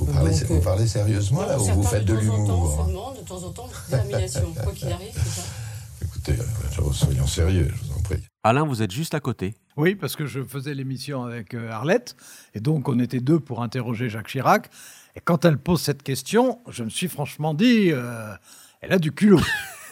[0.00, 2.86] vous parlez, vous parlez sérieusement là ou vous faites de l'humour
[3.20, 4.54] De temps en temps, détermination.
[4.62, 5.42] Quoi qu'il arrive, c'est ça?
[6.02, 8.22] Écoutez, euh, soyons sérieux, je vous en prie.
[8.42, 9.54] Alain, vous êtes juste à côté.
[9.76, 12.16] Oui, parce que je faisais l'émission avec euh, Arlette,
[12.54, 14.70] et donc on était deux pour interroger Jacques Chirac.
[15.16, 18.32] Et quand elle pose cette question, je me suis franchement dit, euh,
[18.80, 19.40] elle a du culot.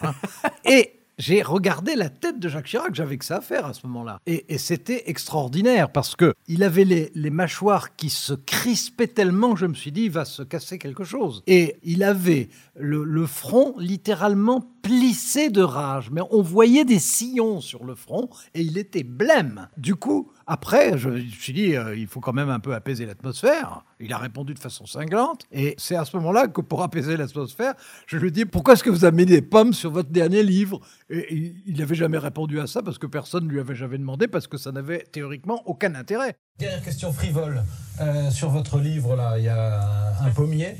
[0.02, 0.14] Hein.
[0.64, 3.86] et j'ai regardé la tête de Jacques Chirac, j'avais que ça à faire à ce
[3.86, 4.20] moment-là.
[4.26, 9.66] Et, c'était extraordinaire parce que il avait les, mâchoires qui se crispaient tellement que je
[9.66, 11.42] me suis dit, il va se casser quelque chose.
[11.46, 17.84] Et il avait le front littéralement plissé de rage, mais on voyait des sillons sur
[17.84, 19.68] le front et il était blême.
[19.76, 23.04] Du coup, après, je me suis dit, euh, il faut quand même un peu apaiser
[23.04, 23.84] l'atmosphère.
[24.00, 25.44] Il a répondu de façon cinglante.
[25.52, 27.74] Et c'est à ce moment-là que pour apaiser l'atmosphère,
[28.06, 30.42] je lui ai dit, pourquoi est-ce que vous avez mis des pommes sur votre dernier
[30.42, 30.80] livre?
[31.10, 34.26] Et il n'avait jamais répondu à ça parce que personne ne lui avait jamais demandé,
[34.26, 36.34] parce que ça n'avait théoriquement aucun intérêt.
[36.58, 37.62] Dernière question frivole.
[38.00, 40.76] Euh, sur votre livre, là, il y a un pommier.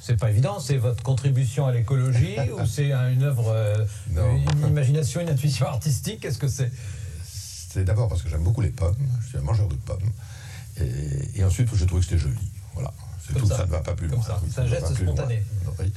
[0.00, 5.20] C'est pas évident, c'est votre contribution à l'écologie ou c'est une œuvre, euh, une imagination,
[5.20, 6.20] une intuition artistique?
[6.20, 6.70] Qu'est-ce que c'est?
[7.68, 10.10] C'est d'abord parce que j'aime beaucoup les pommes, je suis un mangeur de pommes,
[10.80, 12.50] et, ensuite je trouve que c'était joli.
[12.74, 12.92] Voilà,
[13.26, 13.64] c'est tout, ça.
[13.66, 14.20] ne va pas plus loin.
[14.50, 15.42] C'est un geste spontané.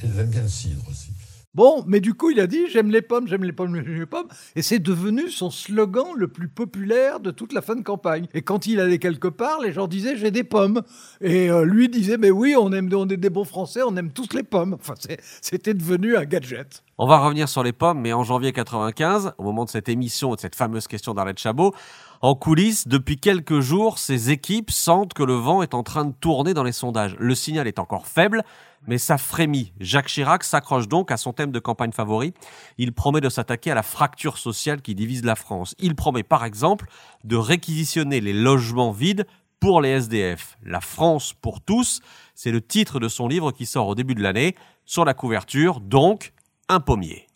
[0.02, 1.12] J'aime bien le cidre aussi.
[1.54, 4.06] Bon, mais du coup, il a dit j'aime les pommes, j'aime les pommes, j'aime les
[4.06, 4.28] pommes.
[4.56, 8.26] Et c'est devenu son slogan le plus populaire de toute la fin de campagne.
[8.32, 10.80] Et quand il allait quelque part, les gens disaient j'ai des pommes.
[11.20, 14.12] Et euh, lui disait mais oui, on, aime, on est des bons Français, on aime
[14.12, 14.72] tous les pommes.
[14.80, 14.94] Enfin,
[15.42, 16.82] c'était devenu un gadget.
[16.96, 20.34] On va revenir sur les pommes, mais en janvier 95, au moment de cette émission,
[20.34, 21.74] de cette fameuse question d'Arlette Chabot,
[22.22, 26.12] en coulisses, depuis quelques jours, ces équipes sentent que le vent est en train de
[26.12, 27.16] tourner dans les sondages.
[27.18, 28.44] Le signal est encore faible,
[28.86, 29.72] mais ça frémit.
[29.80, 32.32] Jacques Chirac s'accroche donc à son thème de campagne favori.
[32.78, 35.74] Il promet de s'attaquer à la fracture sociale qui divise la France.
[35.80, 36.86] Il promet par exemple
[37.24, 39.26] de réquisitionner les logements vides
[39.58, 40.58] pour les SDF.
[40.62, 42.02] La France pour tous,
[42.36, 44.54] c'est le titre de son livre qui sort au début de l'année.
[44.84, 46.32] Sur la couverture, donc,
[46.68, 47.26] un pommier.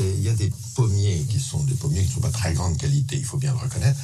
[0.00, 2.76] Il y a des pommiers qui sont des pommiers qui ne sont pas très grande
[2.76, 3.98] qualité, il faut bien le reconnaître.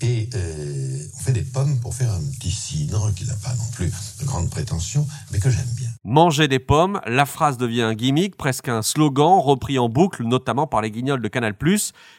[0.00, 3.64] Et euh, on fait des pommes pour faire un petit cidre qui n'a pas non
[3.74, 5.88] plus de grandes prétentions, mais que j'aime bien.
[6.04, 10.68] Manger des pommes, la phrase devient un gimmick, presque un slogan repris en boucle, notamment
[10.68, 11.54] par les guignols de Canal+.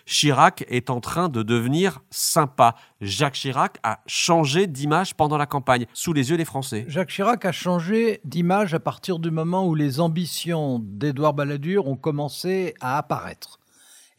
[0.06, 2.76] Chirac est en train de devenir sympa.
[3.00, 6.86] Jacques Chirac a changé d'image pendant la campagne, sous les yeux des Français.
[6.90, 11.96] Jacques Chirac a changé d'image à partir du moment où les ambitions d'Édouard Balladur ont
[11.96, 13.59] commencé à apparaître.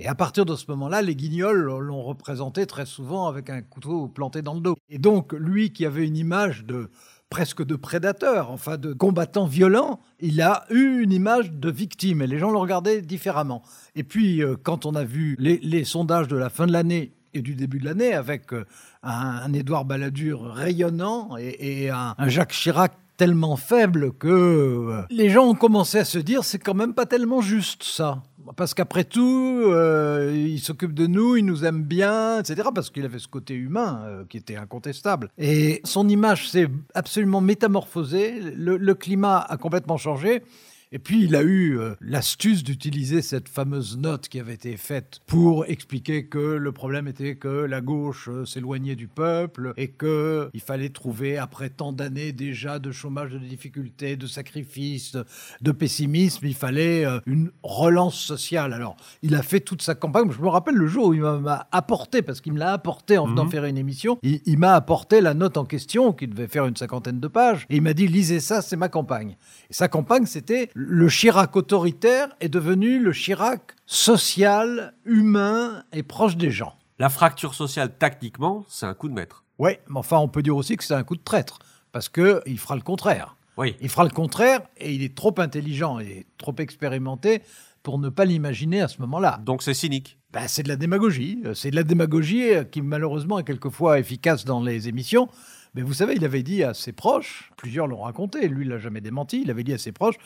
[0.03, 4.09] Et à partir de ce moment-là, les guignols l'ont représenté très souvent avec un couteau
[4.09, 4.77] planté dans le dos.
[4.89, 6.89] Et donc, lui qui avait une image de
[7.29, 12.27] presque de prédateur, enfin de combattant violent, il a eu une image de victime et
[12.27, 13.63] les gens le regardaient différemment.
[13.95, 17.43] Et puis, euh, quand on a vu les, sondages de la fin de l'année et
[17.43, 18.65] du début de l'année avec euh,
[19.03, 25.55] un, Édouard Balladur rayonnant et, un, Jacques Chirac tellement faible que euh, les gens ont
[25.55, 28.23] commencé à se dire c'est quand même pas tellement juste ça.
[28.57, 32.69] Parce qu'après tout, euh, il s'occupe de nous, il nous aime bien, etc.
[32.75, 35.31] Parce qu'il avait ce côté humain euh, qui était incontestable.
[35.39, 40.43] Et son image s'est absolument métamorphosée, le climat a complètement changé.
[40.93, 45.21] Et puis, il a eu euh, l'astuce d'utiliser cette fameuse note qui avait été faite
[45.29, 50.61] pour expliquer que le problème était que la gauche euh, s'éloignait du peuple et qu'il
[50.61, 55.17] fallait trouver, après tant d'années déjà de chômage, de difficultés, de sacrifices,
[55.61, 58.73] de pessimisme, il fallait euh, une relance sociale.
[58.73, 60.33] Alors, il a fait toute sa campagne.
[60.33, 63.29] Je me rappelle le jour où il m'a apporté, parce qu'il me l'a apporté en
[63.29, 63.51] venant mhm.
[63.53, 66.75] faire une émission, il, il m'a apporté la note en question, qui devait faire une
[66.75, 69.37] cinquantaine de pages, et il m'a dit, lisez ça, c'est ma campagne.
[69.71, 76.39] Et sa campagne, c'était le Chirac autoritaire est devenu le Chirac social, humain et proche
[76.39, 76.75] des gens.
[76.99, 79.45] La fracture sociale, tactiquement, c'est un coup de maître.
[79.59, 81.59] Oui, mais enfin, on peut dire aussi que c'est un coup de traître,
[81.93, 83.37] parce qu'il fera le contraire.
[83.59, 83.77] Oui.
[83.83, 87.43] Il fera le contraire, et il est trop intelligent et trop expérimenté
[87.83, 89.39] pour ne pas l'imaginer à ce moment-là.
[89.45, 90.19] Donc c'est cynique.
[90.33, 91.43] Ben, c'est de la démagogie.
[91.55, 95.29] C'est de la démagogie qui malheureusement est quelquefois efficace dans les émissions,
[95.75, 98.79] mais vous savez, il avait dit à ses proches, plusieurs l'ont raconté, lui, il l'a
[98.79, 100.17] jamais démenti, il avait dit à ses proches,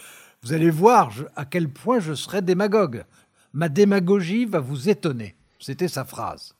[0.45, 3.07] vous allez voir à quel point je serai démagogue.
[3.55, 5.37] Ma démagogie va vous étonner.
[5.59, 6.55] C'était sa phrase.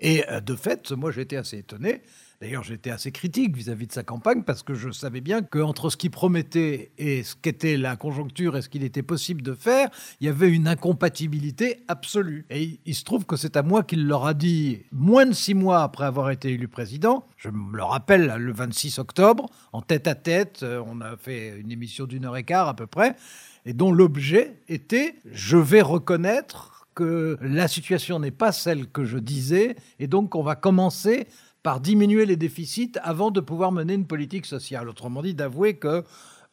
[0.00, 2.02] Et euh, de fait, moi j'étais assez étonné.
[2.40, 5.96] D'ailleurs, j'étais assez critique vis-à-vis de sa campagne parce que je savais bien qu'entre ce
[5.96, 9.88] qu'il promettait et ce qu'était la conjoncture et ce qu'il était possible de faire,
[10.20, 12.44] il y avait une incompatibilité absolue.
[12.50, 15.54] Et il, se trouve que c'est à moi qu'il leur a dit, moins de six
[15.54, 20.06] mois après avoir été élu président, je me le rappelle, le 26 octobre, en tête
[20.06, 23.16] à tête, euh, on a fait une émission d'une heure et quart à peu près,
[23.64, 29.18] et dont l'objet était, je vais reconnaître que la situation n'est pas celle que je
[29.18, 31.26] disais, et donc on va commencer
[31.62, 34.88] par diminuer les déficits avant de pouvoir mener une politique sociale.
[34.88, 36.04] Autrement dit, d'avouer que,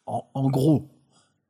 [0.05, 0.87] en, gros,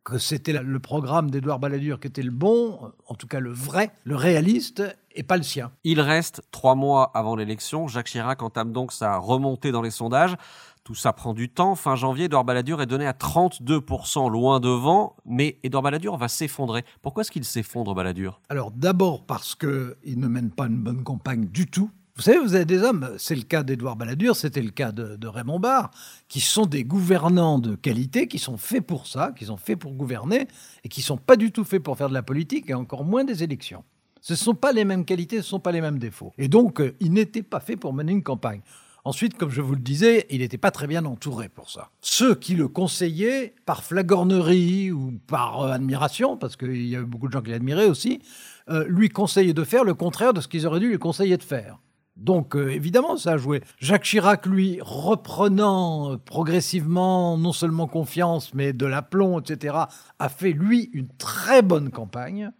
[0.04, 3.92] que c'était le programme d'Édouard Balladur qui était le bon, en tout cas le vrai,
[4.04, 5.72] le réaliste, et pas le sien.
[5.84, 7.88] Il reste trois mois avant l'élection.
[7.88, 10.36] Jacques Chirac entame donc sa remontée dans les sondages.
[10.84, 11.76] Tout ça prend du temps.
[11.76, 16.84] Fin janvier, Édouard Balladur est donné à 32%, loin devant, mais Édouard Balladur va s'effondrer.
[17.04, 18.42] Pourquoi est-ce qu'il s'effondre, Balladur?
[18.50, 21.92] Alors d'abord parce qu'il ne mène pas une bonne campagne du tout.
[22.16, 25.28] Vous savez, vous avez des hommes, c'est le cas d'Édouard Balladur, c'était le cas de,
[25.28, 25.92] Raymond Barre,
[26.28, 29.94] qui sont des gouvernants de qualité, qui sont faits pour ça, qui sont faits pour
[29.94, 30.48] gouverner,
[30.84, 33.24] et qui sont pas du tout faits pour faire de la politique, et encore moins
[33.24, 33.84] des élections.
[34.20, 36.34] Ce ne sont pas les mêmes qualités, ce ne sont pas les mêmes défauts.
[36.38, 38.62] Et donc, euh, il n'était pas fait pour mener une campagne.
[39.04, 41.90] Ensuite, comme je vous le disais, il n'était pas très bien entouré pour ça.
[42.02, 47.28] Ceux qui le conseillaient, par flagornerie ou par euh, admiration, parce qu'il y avait beaucoup
[47.28, 48.22] de gens qui l'admiraient aussi,
[48.70, 51.44] euh, lui conseillaient de faire le contraire de ce qu'ils auraient dû lui conseiller de
[51.44, 51.80] faire.
[52.16, 53.64] Donc euh, évidemment, ça a joué.
[53.80, 59.78] Jacques Chirac, lui, reprenant progressivement non seulement confiance, mais de l'aplomb, etc.,
[60.20, 62.52] a fait, lui, une très bonne campagne.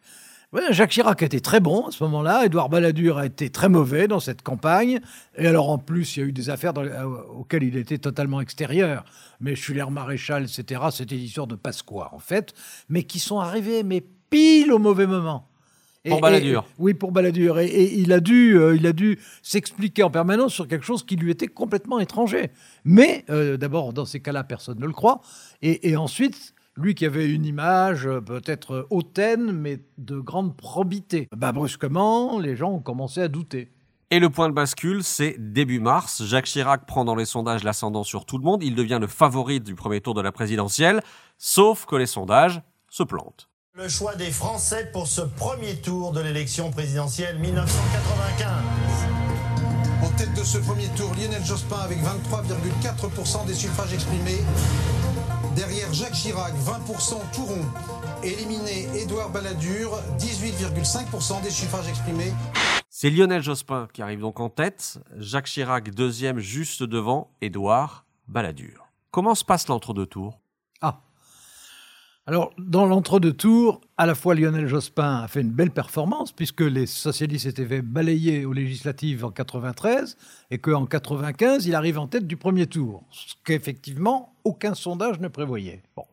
[0.72, 2.46] Jacques Chirac a été très bon à ce moment-là.
[2.46, 5.00] Édouard Balladur a été très mauvais dans cette campagne.
[5.38, 7.06] Et alors, en plus, il y a eu des affaires euh,
[7.38, 9.06] auxquelles il était totalement extérieur.
[9.40, 12.54] Mais Schuller Maréchal, etc., c'était l'histoire de Pasqua, en fait.
[12.90, 15.48] Mais qui sont arrivés, mais pile au mauvais moment.
[16.10, 16.66] Pour Balladur.
[16.80, 17.60] oui, pour Balladur.
[17.60, 21.16] Et, il a dû, euh, il a dû s'expliquer en permanence sur quelque chose qui
[21.16, 22.50] lui était complètement étranger.
[22.84, 25.22] Mais euh, d'abord, dans ces cas-là, personne ne le croit.
[25.62, 31.28] Et, ensuite, lui qui avait une image euh, peut-être hautaine, mais de grande probité.
[31.36, 33.72] Bah, brusquement, les gens ont commencé à douter.
[34.14, 36.26] Et le point de bascule, c'est début mars.
[36.26, 38.62] Jacques Chirac prend dans les sondages l'ascendant sur tout le monde.
[38.62, 41.02] Il devient le favori du premier tour de la présidentielle.
[41.38, 43.48] Sauf que les sondages se plantent.
[43.74, 48.48] Le choix des Français pour ce premier tour de l'élection présidentielle 1995.
[50.04, 54.42] En tête de ce premier tour, Lionel Jospin avec 23,4% des suffrages exprimés.
[55.56, 57.66] Derrière Jacques Chirac, 20% tout rond.
[58.24, 62.34] Éliminé Édouard Balladur, 18,5% des suffrages exprimés.
[62.90, 68.88] C'est Lionel Jospin qui arrive donc en tête, Jacques Chirac deuxième juste devant Édouard Balladur.
[69.12, 70.41] Comment se passe l'entre-deux tours
[72.28, 76.62] alors, dans l'entre-deux tours, à la fois Lionel Jospin a fait une belle performance, puisque
[76.62, 80.18] les socialistes étaient fait balayer aux législatives en 93,
[80.52, 85.30] et qu'en 95, il arrive en tête du premier tour, ce qu'effectivement aucun sondage ne
[85.30, 85.82] prévoyait.
[85.96, 86.04] Bon.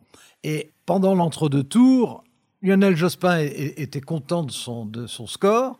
[0.44, 2.24] Et pendant l'entre-deux tours,
[2.62, 5.78] Lionel Jospin était content de son, score,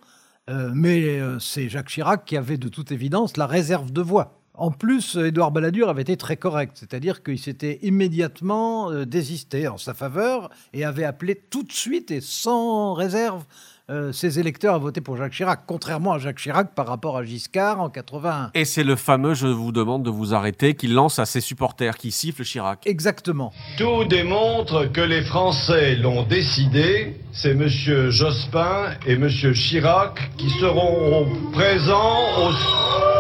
[0.51, 4.38] euh, mais euh, c'est Jacques Chirac qui avait de toute évidence la réserve de voix
[4.59, 9.79] En plus, Édouard Balladur avait été très correct, c'est-à-dire qu'il s'était immédiatement euh, désisté en
[9.79, 13.45] sa faveur et avait appelé tout de suite et sans réserve
[13.89, 17.23] euh, ses électeurs à voter pour Jacques Chirac, contrairement à Jacques Chirac par rapport à
[17.23, 18.51] Giscard en 81.
[18.55, 21.97] Et c'est le fameux Je vous demande de vous arrêter qu'il lance à ses supporters
[21.97, 22.81] qui sifflent Chirac.
[22.85, 23.53] Exactement.
[23.79, 27.17] Tout démontre que les Français l'ont décidé.
[27.33, 27.69] C'est M.
[28.11, 29.29] Jospin et M.
[29.55, 33.18] Chirac qui seront présents au...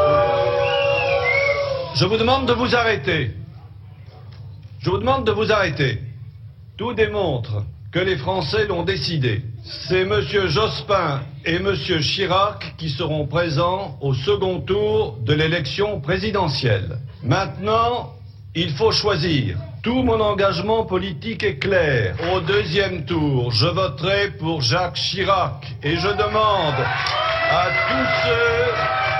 [1.98, 3.32] Je vous demande de vous arrêter.
[4.78, 5.98] Je vous demande de vous arrêter.
[6.76, 9.42] Tout démontre que les Français l'ont décidé.
[9.64, 10.14] C'est M.
[10.46, 11.74] Jospin et M.
[12.00, 17.00] Chirac qui seront présents au second tour de l'élection présidentielle.
[17.24, 18.12] Maintenant,
[18.54, 19.56] il faut choisir.
[19.82, 22.14] Tout mon engagement politique est clair.
[22.32, 26.80] Au deuxième tour, je voterai pour Jacques Chirac et je demande
[27.50, 29.17] à tous ceux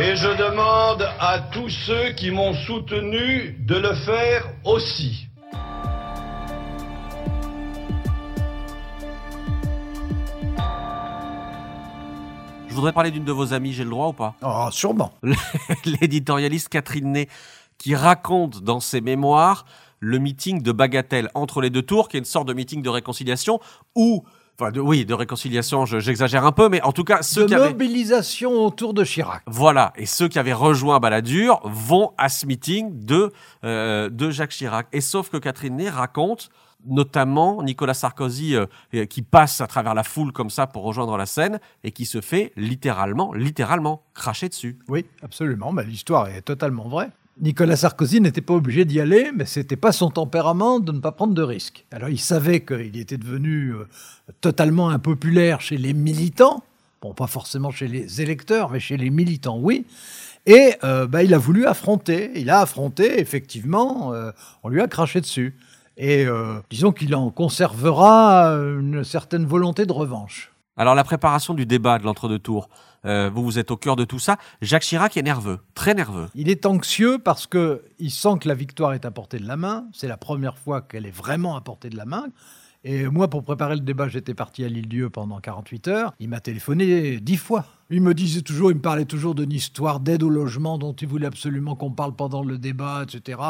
[0.00, 5.26] et je demande à tous ceux qui m'ont soutenu de le faire aussi.
[12.68, 15.14] Je voudrais parler d'une de vos amies, j'ai le droit ou pas Ah, sûrement.
[15.84, 17.28] L'éditorialiste Catherine Ney,
[17.76, 19.64] qui raconte dans ses mémoires
[19.98, 22.88] le meeting de Bagatelle entre les deux tours, qui est une sorte de meeting de
[22.88, 23.58] réconciliation,
[23.96, 24.24] où
[24.60, 27.54] Enfin, de, oui, de réconciliation, j'exagère un peu, mais en tout cas, ceux de qui
[27.54, 27.68] avaient...
[27.68, 29.42] mobilisation autour de Chirac.
[29.46, 33.32] Voilà, et ceux qui avaient rejoint Balladur vont à ce meeting de,
[33.62, 34.88] euh, de Jacques Chirac.
[34.92, 36.50] Et sauf que Catherine Ney raconte
[36.84, 38.66] notamment Nicolas Sarkozy euh,
[39.06, 42.20] qui passe à travers la foule comme ça pour rejoindre la scène et qui se
[42.20, 44.78] fait littéralement, littéralement cracher dessus.
[44.88, 45.72] Oui, absolument.
[45.72, 47.10] Bah, L'histoire est totalement vraie.
[47.40, 51.12] Nicolas Sarkozy n'était pas obligé d'y aller, mais c'était pas son tempérament de ne pas
[51.12, 51.84] prendre de risques.
[51.92, 53.86] Alors il savait qu'il était devenu euh,
[54.40, 56.64] totalement impopulaire chez les militants,
[57.00, 59.86] bon pas forcément chez les électeurs, mais chez les militants oui.
[60.46, 62.32] Et euh, bah, il a voulu affronter.
[62.34, 64.30] Il a affronté, effectivement, euh,
[64.62, 65.54] on lui a craché dessus.
[66.00, 66.26] Et
[66.70, 70.52] disons qu'il en conservera une certaine volonté de revanche.
[70.78, 72.68] Alors la préparation du débat de l'entre-deux tours,
[73.04, 74.38] euh, vous vous êtes au cœur de tout ça.
[74.62, 76.28] Jacques Chirac est nerveux, très nerveux.
[76.36, 79.56] Il est anxieux parce que il sent que la victoire est à portée de la
[79.56, 79.86] main.
[79.92, 82.26] C'est la première fois qu'elle est vraiment à portée de la main.
[82.84, 86.14] Et moi, pour préparer le débat, j'étais parti à l'île-dieu pendant 48 heures.
[86.20, 87.64] Il m'a téléphoné dix fois.
[87.90, 91.08] Il me disait toujours, il me parlait toujours d'une histoire d'aide au logement dont il
[91.08, 93.40] voulait absolument qu'on parle pendant le débat, etc.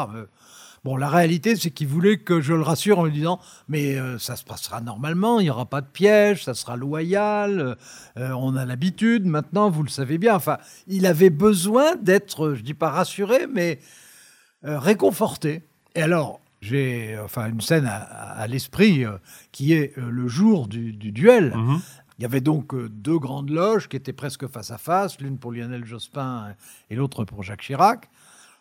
[0.83, 4.17] Bon, la réalité, c'est qu'il voulait que je le rassure en lui disant Mais euh,
[4.17, 7.77] ça se passera normalement, il n'y aura pas de piège, ça sera loyal,
[8.17, 10.35] euh, on a l'habitude maintenant, vous le savez bien.
[10.35, 10.57] Enfin,
[10.87, 13.79] il avait besoin d'être, je dis pas rassuré, mais
[14.65, 15.63] euh, réconforté.
[15.95, 19.05] Et alors, j'ai enfin une scène à, à l'esprit
[19.51, 21.53] qui est le jour du, du duel.
[21.55, 21.79] Mhm.
[22.17, 25.53] Il y avait donc deux grandes loges qui étaient presque face à face, l'une pour
[25.53, 26.53] Lionel Jospin
[26.89, 28.09] et l'autre pour Jacques Chirac.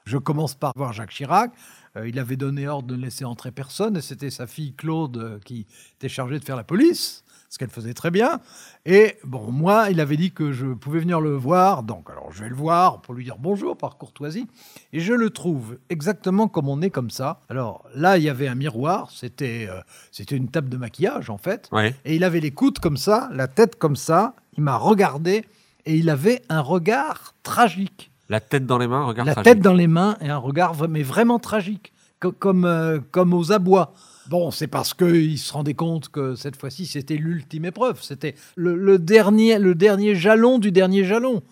[0.09, 1.51] Je commence par voir Jacques Chirac.
[1.99, 5.17] Euh, il avait donné ordre de ne laisser entrer personne et c'était sa fille Claude
[5.17, 8.41] euh, qui était chargée de faire la police, ce qu'elle faisait très bien.
[8.87, 12.43] Et bon, moi, il avait dit que je pouvais venir le voir, donc alors je
[12.43, 14.47] vais le voir pour lui dire bonjour par courtoisie.
[14.93, 17.41] Et je le trouve exactement comme on est comme ça.
[17.49, 19.81] Alors là, il y avait un miroir, c'était euh,
[20.13, 21.69] c'était une table de maquillage en fait.
[21.73, 21.95] Ouais.
[22.05, 24.35] Et il avait les coudes comme ça, la tête comme ça.
[24.57, 25.45] Il m'a regardé
[25.87, 28.11] et il avait un regard tragique.
[28.29, 29.27] La tête dans les mains, regarde.
[29.29, 33.33] La tête dans les mains et un regard, mais vraiment tragique, co- comme, euh, comme
[33.35, 33.95] aux abois.
[34.29, 38.03] Bon, c'est parce qu'il se rendait compte que cette fois-ci, c'était l'ultime épreuve.
[38.03, 41.43] C'était le, le dernier, le dernier jalon du dernier jalon.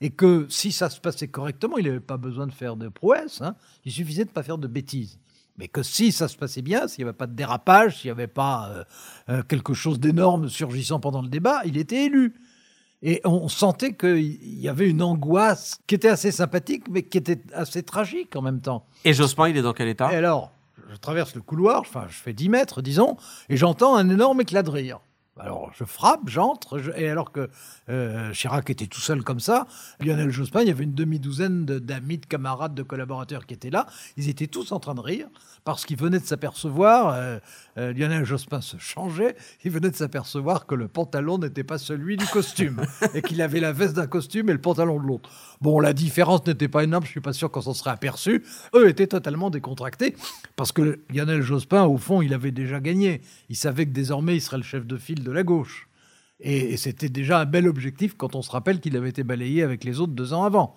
[0.00, 3.40] Et que si ça se passait correctement, il n'avait pas besoin de faire de prouesse.
[3.42, 3.54] hein.
[3.84, 5.18] Il suffisait de ne pas faire de bêtises.
[5.58, 8.12] Mais que si ça se passait bien, s'il n'y avait pas de dérapage, s'il n'y
[8.12, 8.84] avait pas euh,
[9.28, 12.32] euh, quelque chose d'énorme surgissant pendant le débat, il était élu.
[13.02, 17.40] Et on sentait qu'il y avait une angoisse qui était assez sympathique, mais qui était
[17.52, 18.86] assez tragique en même temps.
[19.04, 20.12] Et Jospin, il est dans quel état?
[20.12, 20.52] Et alors,
[20.88, 23.16] je traverse le couloir, enfin, je fais 10 mètres, disons,
[23.48, 25.00] et j'entends un énorme éclat de rire.
[25.40, 27.48] Alors, je frappe, j'entre, je- et alors que
[27.88, 29.66] euh, Chirac était tout seul comme ça,
[29.98, 33.70] Lionel Jospin, il y avait une demi-douzaine de- d'amis, de camarades, de collaborateurs qui étaient
[33.70, 33.86] là.
[34.18, 35.28] Ils étaient tous en train de rire
[35.64, 37.38] parce qu'ils venaient de s'apercevoir, euh,
[37.78, 42.18] euh, Lionel Jospin se changeait, il venait de s'apercevoir que le pantalon n'était pas celui
[42.18, 42.82] du costume
[43.14, 45.30] et qu'il avait la veste d'un costume et le pantalon de l'autre.
[45.62, 48.44] Bon, la différence n'était pas énorme, je suis pas sûr qu'on s'en serait aperçu.
[48.74, 50.14] Eux étaient totalement décontractés
[50.56, 53.22] parce que Lionel Jospin, au fond, il avait déjà gagné.
[53.48, 55.88] Il savait que désormais, il serait le chef de file de la gauche.
[56.40, 59.84] Et, c'était déjà un bel objectif quand on se rappelle qu'il avait été balayé avec
[59.84, 60.74] les autres deux ans avant.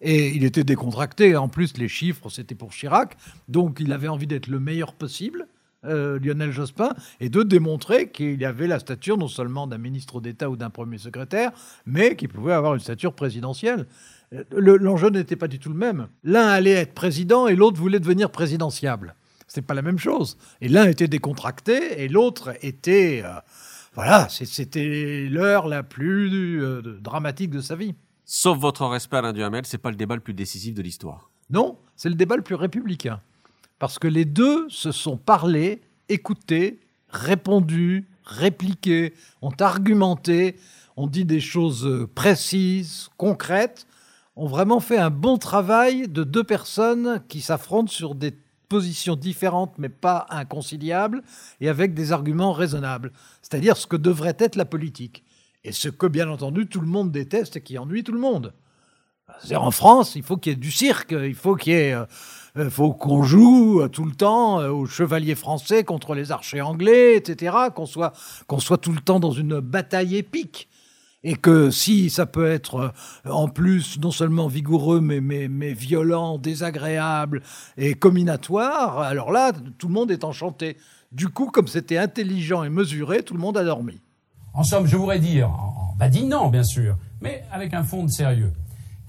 [0.00, 1.34] Et il était décontracté.
[1.36, 3.16] En plus, les chiffres, c'était pour Chirac.
[3.48, 5.48] Donc, il avait envie d'être le meilleur possible.
[5.84, 10.50] euh, Lionel Jospin, et de démontrer qu'il avait la stature non seulement d'un ministre d'État
[10.50, 11.52] ou d'un premier secrétaire,
[11.86, 13.86] mais qu'il pouvait avoir une stature présidentielle.
[14.34, 16.08] Euh, le- L'enjeu n'était pas du tout le même.
[16.24, 19.14] L'un allait être président et l'autre voulait devenir présidentiable.
[19.46, 20.36] C'est pas la même chose.
[20.60, 23.38] Et l'un était décontracté et l'autre était, euh,
[23.98, 27.96] voilà, c'était l'heure la plus euh, dramatique de sa vie.
[28.24, 31.32] Sauf votre respect, Alain Duhamel, c'est pas le débat le plus décisif de l'histoire.
[31.50, 33.20] Non, c'est le débat le plus républicain.
[33.80, 36.78] Parce que les deux se sont parlé, écoutés,
[37.08, 40.54] répondu, répliqué, ont argumenté,
[40.96, 43.88] ont dit des choses euh, précises, concrètes,
[44.36, 48.32] ont vraiment fait un bon travail de deux personnes qui s'affrontent sur des
[48.68, 51.22] positions différentes mais pas inconciliables
[51.60, 53.12] et avec des arguments raisonnables.
[53.42, 55.24] C'est-à-dire ce que devrait être la politique.
[55.64, 58.52] Et ce que, bien entendu, tout le monde déteste et qui ennuie tout le monde.
[59.54, 62.06] En France, il faut qu'il y ait du cirque, il faut qu'il ait, euh,
[62.56, 67.16] euh, faut qu'on joue euh, tout le temps aux chevaliers français contre les archers anglais,
[67.16, 67.54] etc.
[67.74, 68.12] Qu'on soit,
[68.46, 70.68] qu'on soit tout le temps dans une bataille épique.
[71.24, 72.92] Et que si ça peut être
[73.26, 77.42] euh, en plus non seulement vigoureux, mais, mais, mais violent, désagréable
[77.76, 80.76] et combinatoire, alors là, tout le monde est enchanté.
[81.10, 84.00] Du coup, comme c'était intelligent et mesuré, tout le monde a dormi.
[84.54, 88.10] En somme, je voudrais dire, en, en badinant bien sûr, mais avec un fond de
[88.10, 88.52] sérieux,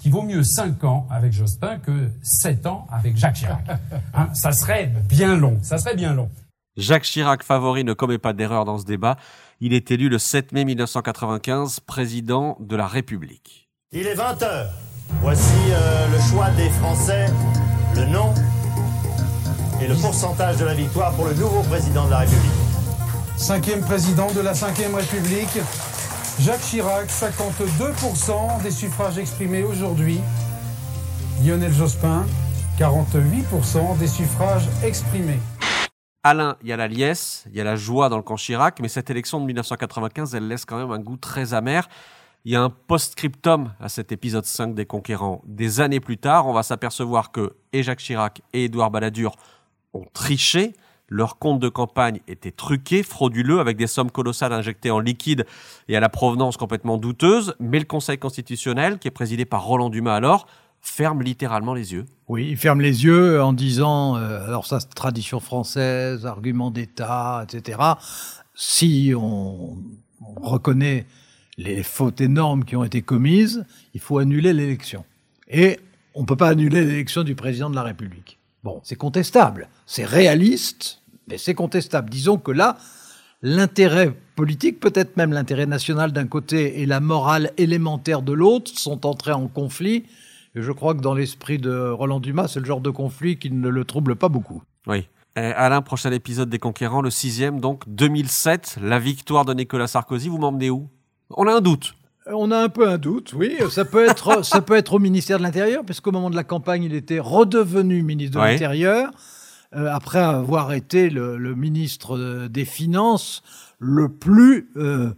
[0.02, 3.66] qu'il vaut mieux 5 ans avec Jospin que 7 ans avec Jacques Chirac.
[4.14, 6.30] Hein, ça serait bien long, ça serait bien long.
[6.80, 9.18] Jacques Chirac, favori, ne commet pas d'erreur dans ce débat.
[9.60, 13.70] Il est élu le 7 mai 1995 président de la République.
[13.92, 14.68] Il est 20h.
[15.22, 17.26] Voici euh, le choix des Français,
[17.96, 18.34] le nom
[19.82, 22.52] et le pourcentage de la victoire pour le nouveau président de la République.
[23.36, 25.60] Cinquième président de la Cinquième République,
[26.40, 30.22] Jacques Chirac, 52% des suffrages exprimés aujourd'hui.
[31.44, 32.26] Lionel Jospin,
[32.80, 35.40] 48% des suffrages exprimés.
[36.24, 38.82] Alain, il y a la liesse, il y a la joie dans le camp Chirac,
[38.82, 41.88] mais cette élection de 1995, elle laisse quand même un goût très amer.
[42.44, 45.42] Il y a un post-scriptum à cet épisode 5 des Conquérants.
[45.46, 49.38] Des années plus tard, on va s'apercevoir que et Jacques Chirac et Édouard Balladur
[49.94, 50.74] ont triché.
[51.08, 55.46] Leur compte de campagne était truqué, frauduleux, avec des sommes colossales injectées en liquide
[55.88, 57.56] et à la provenance complètement douteuse.
[57.60, 60.48] Mais le Conseil constitutionnel, qui est présidé par Roland Dumas alors,
[60.82, 62.06] ferme littéralement les yeux.
[62.28, 67.80] Oui, il ferme les yeux en disant, euh, alors ça tradition française, argument d'État, etc.
[68.56, 69.78] Si on,
[70.22, 71.06] on reconnaît
[71.58, 75.06] les fautes énormes qui ont été commises, il faut annuler l'élection.
[75.48, 75.80] Et
[76.16, 78.40] on ne peut pas annuler l'élection du président de la République.
[78.64, 82.10] Bon, c'est contestable, c'est réaliste, mais c'est contestable.
[82.10, 82.78] Disons que là,
[83.42, 89.06] l'intérêt politique, peut-être même l'intérêt national d'un côté et la morale élémentaire de l'autre sont
[89.06, 90.04] entrés en conflit.
[90.56, 93.52] Et je crois que dans l'esprit de Roland Dumas, c'est le genre de conflit qui
[93.52, 94.64] ne le trouble pas beaucoup.
[94.88, 95.08] Oui.
[95.38, 100.28] Euh, Alain, prochain épisode des Conquérants, le sixième, donc 2007, la victoire de Nicolas Sarkozy.
[100.28, 100.90] Vous m'emmenez où?
[101.30, 101.94] On a un doute.
[102.32, 103.58] On a un peu un doute, oui.
[103.70, 106.84] Ça peut être, ça peut être au ministère de l'Intérieur, puisqu'au moment de la campagne,
[106.84, 109.12] il était redevenu ministre de l'Intérieur,
[109.76, 113.44] euh, après avoir été le, le ministre euh, des Finances
[113.78, 115.12] le plus euh,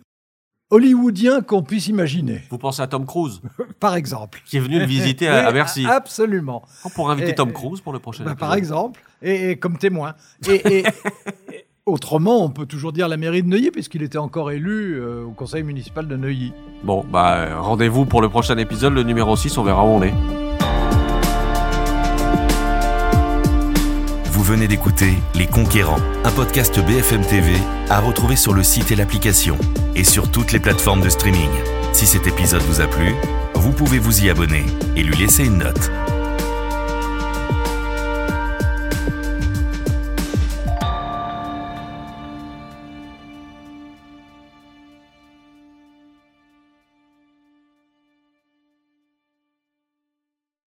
[0.71, 2.41] hollywoodien qu'on puisse imaginer.
[2.49, 3.41] Vous pensez à Tom Cruise
[3.79, 4.41] Par exemple.
[4.45, 5.85] Qui est venu le visiter à, à Bercy.
[5.85, 6.63] Absolument.
[6.85, 8.39] On pourrait inviter Et- Tom Cruise pour le prochain Bah, épisode.
[8.39, 10.15] par exemple, et, et comme témoin.
[10.47, 10.83] Et, et-
[11.53, 15.25] et autrement, on peut toujours dire la mairie de Neuilly, puisqu'il était encore élu euh,
[15.25, 16.53] au conseil municipal de Neuilly.
[16.83, 20.01] Bon, bah, euh, rendez-vous pour le prochain épisode, le numéro 6, on verra où on
[20.03, 20.13] est.
[24.41, 27.53] Vous venez d'écouter Les Conquérants, un podcast BFM TV
[27.91, 29.55] à retrouver sur le site et l'application
[29.95, 31.51] et sur toutes les plateformes de streaming.
[31.93, 33.13] Si cet épisode vous a plu,
[33.53, 34.65] vous pouvez vous y abonner
[34.95, 35.91] et lui laisser une note.